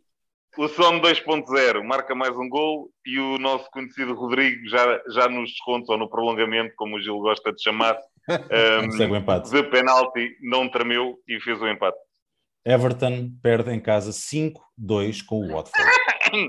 [0.56, 5.50] o Son 2.0 marca mais um gol e o nosso conhecido Rodrigo já, já nos
[5.50, 7.98] descontos ou no prolongamento, como o Gil gosta de chamar,
[8.30, 8.88] um,
[9.50, 11.98] de penalti, não tremeu e fez o empate.
[12.64, 15.90] Everton perde em casa 5-2 com o Watford.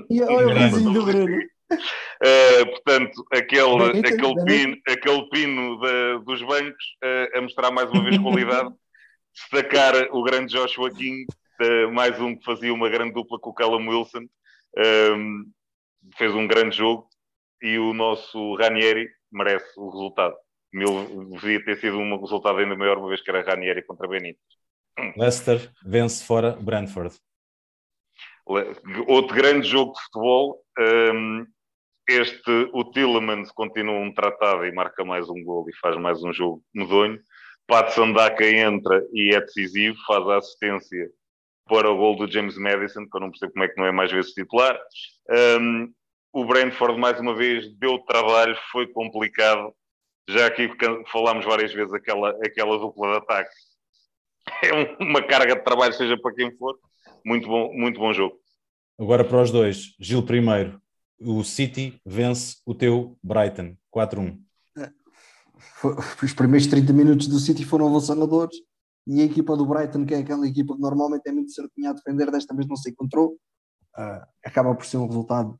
[0.08, 1.55] e olha o vizinho do Bruno.
[1.72, 8.04] Uh, portanto, aquele, aquele, pino, aquele pino de, dos bancos uh, a mostrar mais uma
[8.04, 8.70] vez qualidade.
[9.34, 11.26] Destacar o grande Joshua King,
[11.60, 14.26] uh, mais um que fazia uma grande dupla com o Callum Wilson.
[14.78, 15.44] Ehm,
[16.16, 17.08] fez um grande jogo
[17.62, 20.36] e o nosso Ranieri merece o resultado.
[20.72, 24.42] Meu, devia ter sido um resultado ainda maior, uma vez que era Ranieri contra Benítez.
[25.16, 27.14] Leicester vence fora Brentford.
[29.06, 30.62] Outro grande jogo de futebol.
[30.78, 31.46] Um,
[32.08, 36.32] este, o Tillemans continua um tratado e marca mais um gol e faz mais um
[36.32, 37.18] jogo medonho.
[37.66, 41.10] Pat Sandaka entra e é decisivo, faz a assistência
[41.68, 43.92] para o gol do James Madison, que eu não percebo como é que não é
[43.92, 44.78] mais vezes titular.
[45.60, 45.92] Um,
[46.32, 49.72] o Brentford, mais uma vez, deu trabalho, foi complicado.
[50.28, 50.70] Já aqui
[51.10, 53.50] falámos várias vezes aquela, aquela dupla de ataque
[54.62, 56.78] é uma carga de trabalho, seja para quem for.
[57.24, 58.38] Muito bom, muito bom jogo.
[58.98, 59.94] Agora para os dois.
[59.98, 60.80] Gil primeiro.
[61.18, 64.38] O City vence o teu Brighton, 4-1.
[66.22, 68.56] Os primeiros 30 minutos do City foram avassaladores
[69.06, 71.92] e a equipa do Brighton, que é aquela equipa que normalmente é muito certinha a
[71.92, 73.38] defender, desta vez não se encontrou.
[73.96, 75.58] Uh, acaba por ser um resultado.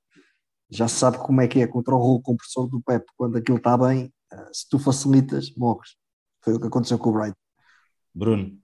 [0.69, 3.07] Já se sabe como é que é contra o rolo compressor do Pep.
[3.17, 5.97] Quando aquilo está bem, uh, se tu facilitas, morres.
[6.43, 7.39] Foi o que aconteceu com o Brighton.
[8.13, 8.59] Bruno,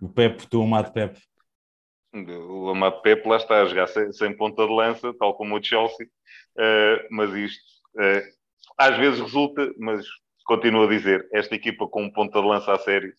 [0.00, 1.20] o Pep, tu amado Pep.
[2.26, 5.62] O amado Pep lá está a jogar sem, sem ponta de lança, tal como o
[5.62, 7.62] Chelsea, uh, mas isto
[7.96, 8.38] uh,
[8.78, 10.06] às vezes resulta, mas
[10.44, 13.12] continuo a dizer, esta equipa com ponta de lança a sério,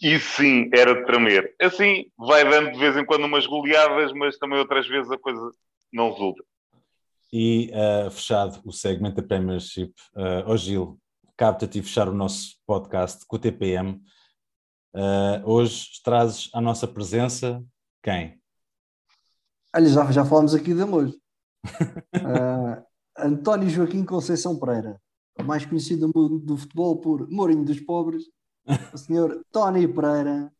[0.00, 1.54] e sim, era de tremer.
[1.60, 5.50] Assim, vai dando de vez em quando umas goleadas, mas também outras vezes a coisa
[5.92, 6.44] não resulta.
[7.32, 10.98] E uh, fechado o segmento da Premiership, uh, oh Gil,
[11.36, 14.00] capta-te fechar o nosso podcast com o TPM.
[14.94, 17.64] Uh, hoje trazes à nossa presença
[18.02, 18.40] quem?
[19.74, 21.06] Olha, já, já falámos aqui de amor.
[21.06, 22.84] uh,
[23.16, 25.00] António Joaquim Conceição Pereira,
[25.44, 28.24] mais conhecido no mundo do futebol por Mourinho dos Pobres,
[28.92, 30.52] o senhor Tony Pereira,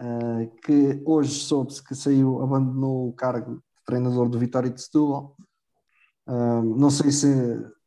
[0.00, 5.36] uh, que hoje soube-se que saiu, abandonou o cargo de treinador do Vitória de Setúbal.
[6.26, 7.26] Uh, não sei se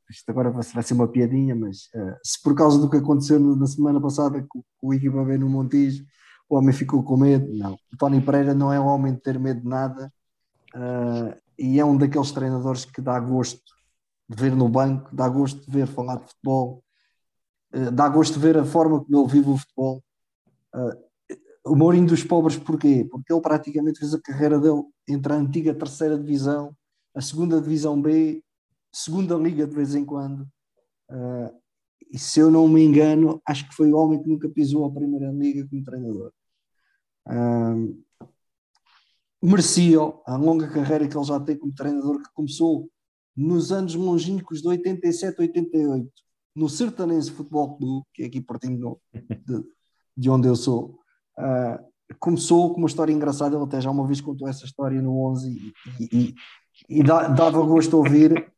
[0.09, 1.89] isto agora vai ser uma piadinha, mas
[2.23, 6.05] se por causa do que aconteceu na semana passada com, o B no Montijo,
[6.53, 7.73] o homem ficou com medo, não.
[7.91, 10.13] O Tony Pereira não é um homem de ter medo de nada
[10.75, 13.61] uh, e é um daqueles treinadores que dá gosto
[14.29, 16.83] de ver no banco, dá gosto de ver falar de futebol,
[17.73, 20.03] uh, dá gosto de ver a forma como ele vive o futebol.
[20.75, 23.07] Uh, o Mourinho dos pobres porquê?
[23.09, 26.75] Porque ele praticamente fez a carreira dele entre a antiga terceira divisão,
[27.15, 28.43] a segunda divisão B,
[28.91, 30.47] segunda liga de vez em quando.
[32.11, 34.93] E se eu não me engano, acho que foi o homem que nunca pisou a
[34.93, 36.33] primeira liga como treinador.
[37.27, 38.03] Uh,
[39.41, 42.89] merecia a longa carreira que ele já tem como treinador, que começou
[43.35, 46.09] nos anos longínquos de 87, 88,
[46.55, 49.63] no Sertanense Futebol Clube, que é aqui pertinho de,
[50.15, 50.99] de onde eu sou.
[51.37, 55.25] Uh, começou com uma história engraçada, ele até já uma vez contou essa história no
[55.31, 56.35] 11 e, e,
[56.89, 58.53] e dá, dava gosto de ouvir.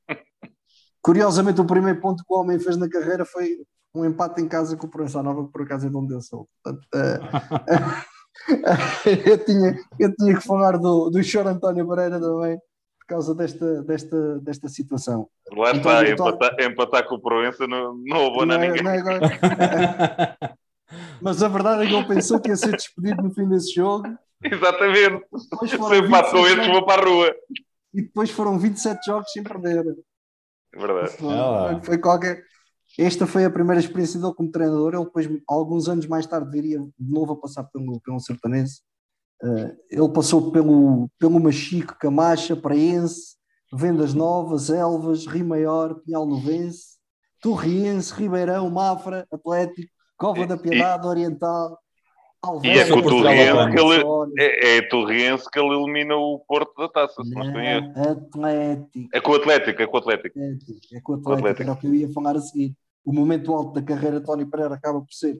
[1.01, 4.75] Curiosamente, o primeiro ponto que o homem fez na carreira foi um empate em casa
[4.75, 6.49] com o Proença Nova, que por acaso é de onde eu sou.
[6.61, 8.05] Portanto, uh,
[9.25, 12.57] eu, tinha, eu tinha que falar do, do Chor António Pereira também,
[12.99, 15.27] por causa desta, desta, desta situação.
[15.51, 18.83] Lá está, então, empatar, empatar, com o Proença não, não houve não, é, ninguém.
[18.83, 20.37] Não é,
[21.21, 24.07] Mas a verdade é que ele pensou que ia ser despedido no fim desse jogo.
[24.43, 25.25] Exatamente.
[25.67, 27.35] Se empatou estes, vou para a rua.
[27.93, 29.85] E depois foram 27 jogos sem perder.
[30.73, 31.17] É verdade.
[31.17, 32.43] Foi, foi qualquer...
[32.97, 34.93] Esta foi a primeira experiência dele como treinador.
[34.93, 38.81] Ele depois, alguns anos mais tarde, viria de novo a passar pelo, pelo Sertanense.
[39.43, 43.35] Uh, ele passou pelo, pelo Machico, Camacha, Praense,
[43.73, 46.95] Vendas Novas, Elvas, Rio Maior, Pinhal Novense,
[47.41, 51.77] Torriense, Ribeirão, Mafra, Atlético, Cova da Piedade, e, Oriental.
[52.41, 56.39] Alves, e é com o Torriense que ele, é, é Torriense que ele elimina o
[56.39, 59.09] Porto da taça, se não, estou em Atlético.
[59.13, 60.39] É com o Atlético, é com o Atlético.
[60.39, 61.63] É com o Atlético, Atlético.
[61.63, 62.73] era o que eu ia falar a seguir.
[63.05, 65.39] O momento alto da carreira de Tony Pereira acaba por ser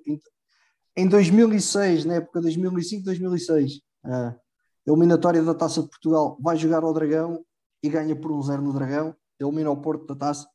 [0.97, 4.36] em 2006, na época 2005-2006, a
[4.88, 7.43] eliminatória da Taça de Portugal, vai jogar ao Dragão
[7.84, 10.47] e ganha por um zero no Dragão, elimina o Porto da Taça.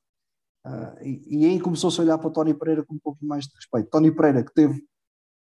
[0.66, 3.54] Uh, e, e, aí começou-se a olhar para Tony Pereira com um pouco mais de
[3.54, 3.90] respeito.
[3.90, 4.82] Tony Pereira, que teve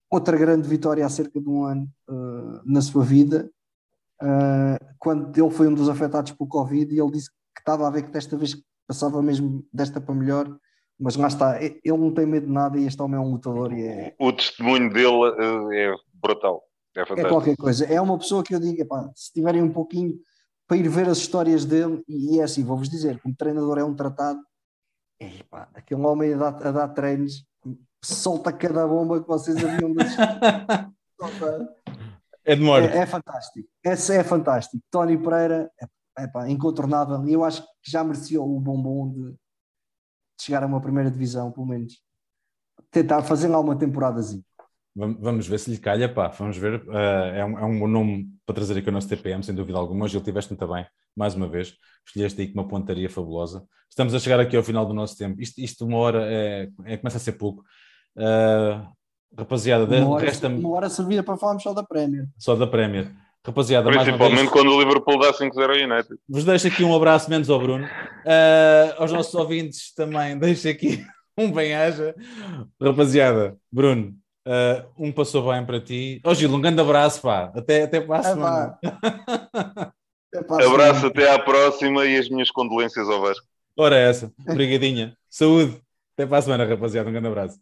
[0.10, 3.50] outra grande vitória há cerca de um ano uh, na sua vida,
[4.22, 7.90] uh, quando ele foi um dos afetados pelo Covid, e ele disse que estava a
[7.90, 10.58] ver que desta vez passava mesmo desta para melhor,
[11.00, 13.72] mas lá está, ele não tem medo de nada e este homem é um lutador.
[13.74, 14.16] E é...
[14.20, 16.64] O testemunho dele é brutal.
[16.96, 17.86] É, é, qualquer coisa.
[17.86, 20.20] É uma pessoa que eu digo, epá, se tiverem um pouquinho
[20.68, 23.96] para ir ver as histórias dele, e é assim, vou-vos dizer, como treinador é um
[23.96, 24.40] tratado,
[25.20, 27.46] Epá, aquele homem a dar, a dar treinos
[28.02, 30.00] solta cada bomba que vocês haviam de
[32.46, 32.88] É de morte.
[32.88, 33.68] É, é, fantástico.
[33.84, 34.82] Esse é fantástico.
[34.90, 35.70] Tony Pereira,
[36.18, 37.28] é, pá, incontornável.
[37.28, 39.36] E eu acho que já merecia o bombom de,
[40.40, 42.02] chegar a uma primeira divisão, pelo menos.
[42.92, 44.44] Tentar fazer lá uma temporadazinha.
[44.96, 46.28] Vamos ver se lhe calha, pá.
[46.30, 46.82] Vamos ver.
[46.88, 46.94] Uh,
[47.34, 50.06] é, um, é um nome para trazer aqui o nosso TPM, sem dúvida alguma.
[50.06, 50.86] Hoje ele tiveste muito bem,
[51.16, 51.74] mais uma vez.
[52.06, 53.64] Escolheste aí com uma pontaria fabulosa.
[53.90, 55.42] Estamos a chegar aqui ao final do nosso tempo.
[55.42, 57.64] Isto, isto uma hora é, é começa a ser pouco.
[58.18, 58.86] Uh,
[59.38, 62.28] rapaziada, uma hora, resta uma hora servia para falarmos só da Premier.
[62.38, 63.12] Só da Premier.
[63.50, 66.20] Rapaziada, Principalmente vez, quando o Liverpool dá 5-0 ao United.
[66.28, 67.86] Vos deixo aqui um abraço menos ao Bruno.
[67.86, 71.04] Uh, aos nossos ouvintes também deixo aqui
[71.38, 72.16] um bem-aja.
[72.82, 74.14] Rapaziada, Bruno,
[74.50, 76.20] Uh, um passou bem para ti.
[76.24, 77.52] Ó oh, Gil, um grande abraço, pá.
[77.54, 78.80] Até, até para a semana.
[80.32, 83.48] É, abraço, até à próxima e as minhas condolências ao Vasco.
[83.76, 84.32] Ora, essa.
[84.48, 85.18] Obrigadinha.
[85.28, 85.82] Saúde.
[86.14, 87.10] Até para a semana, rapaziada.
[87.10, 87.60] Um grande abraço.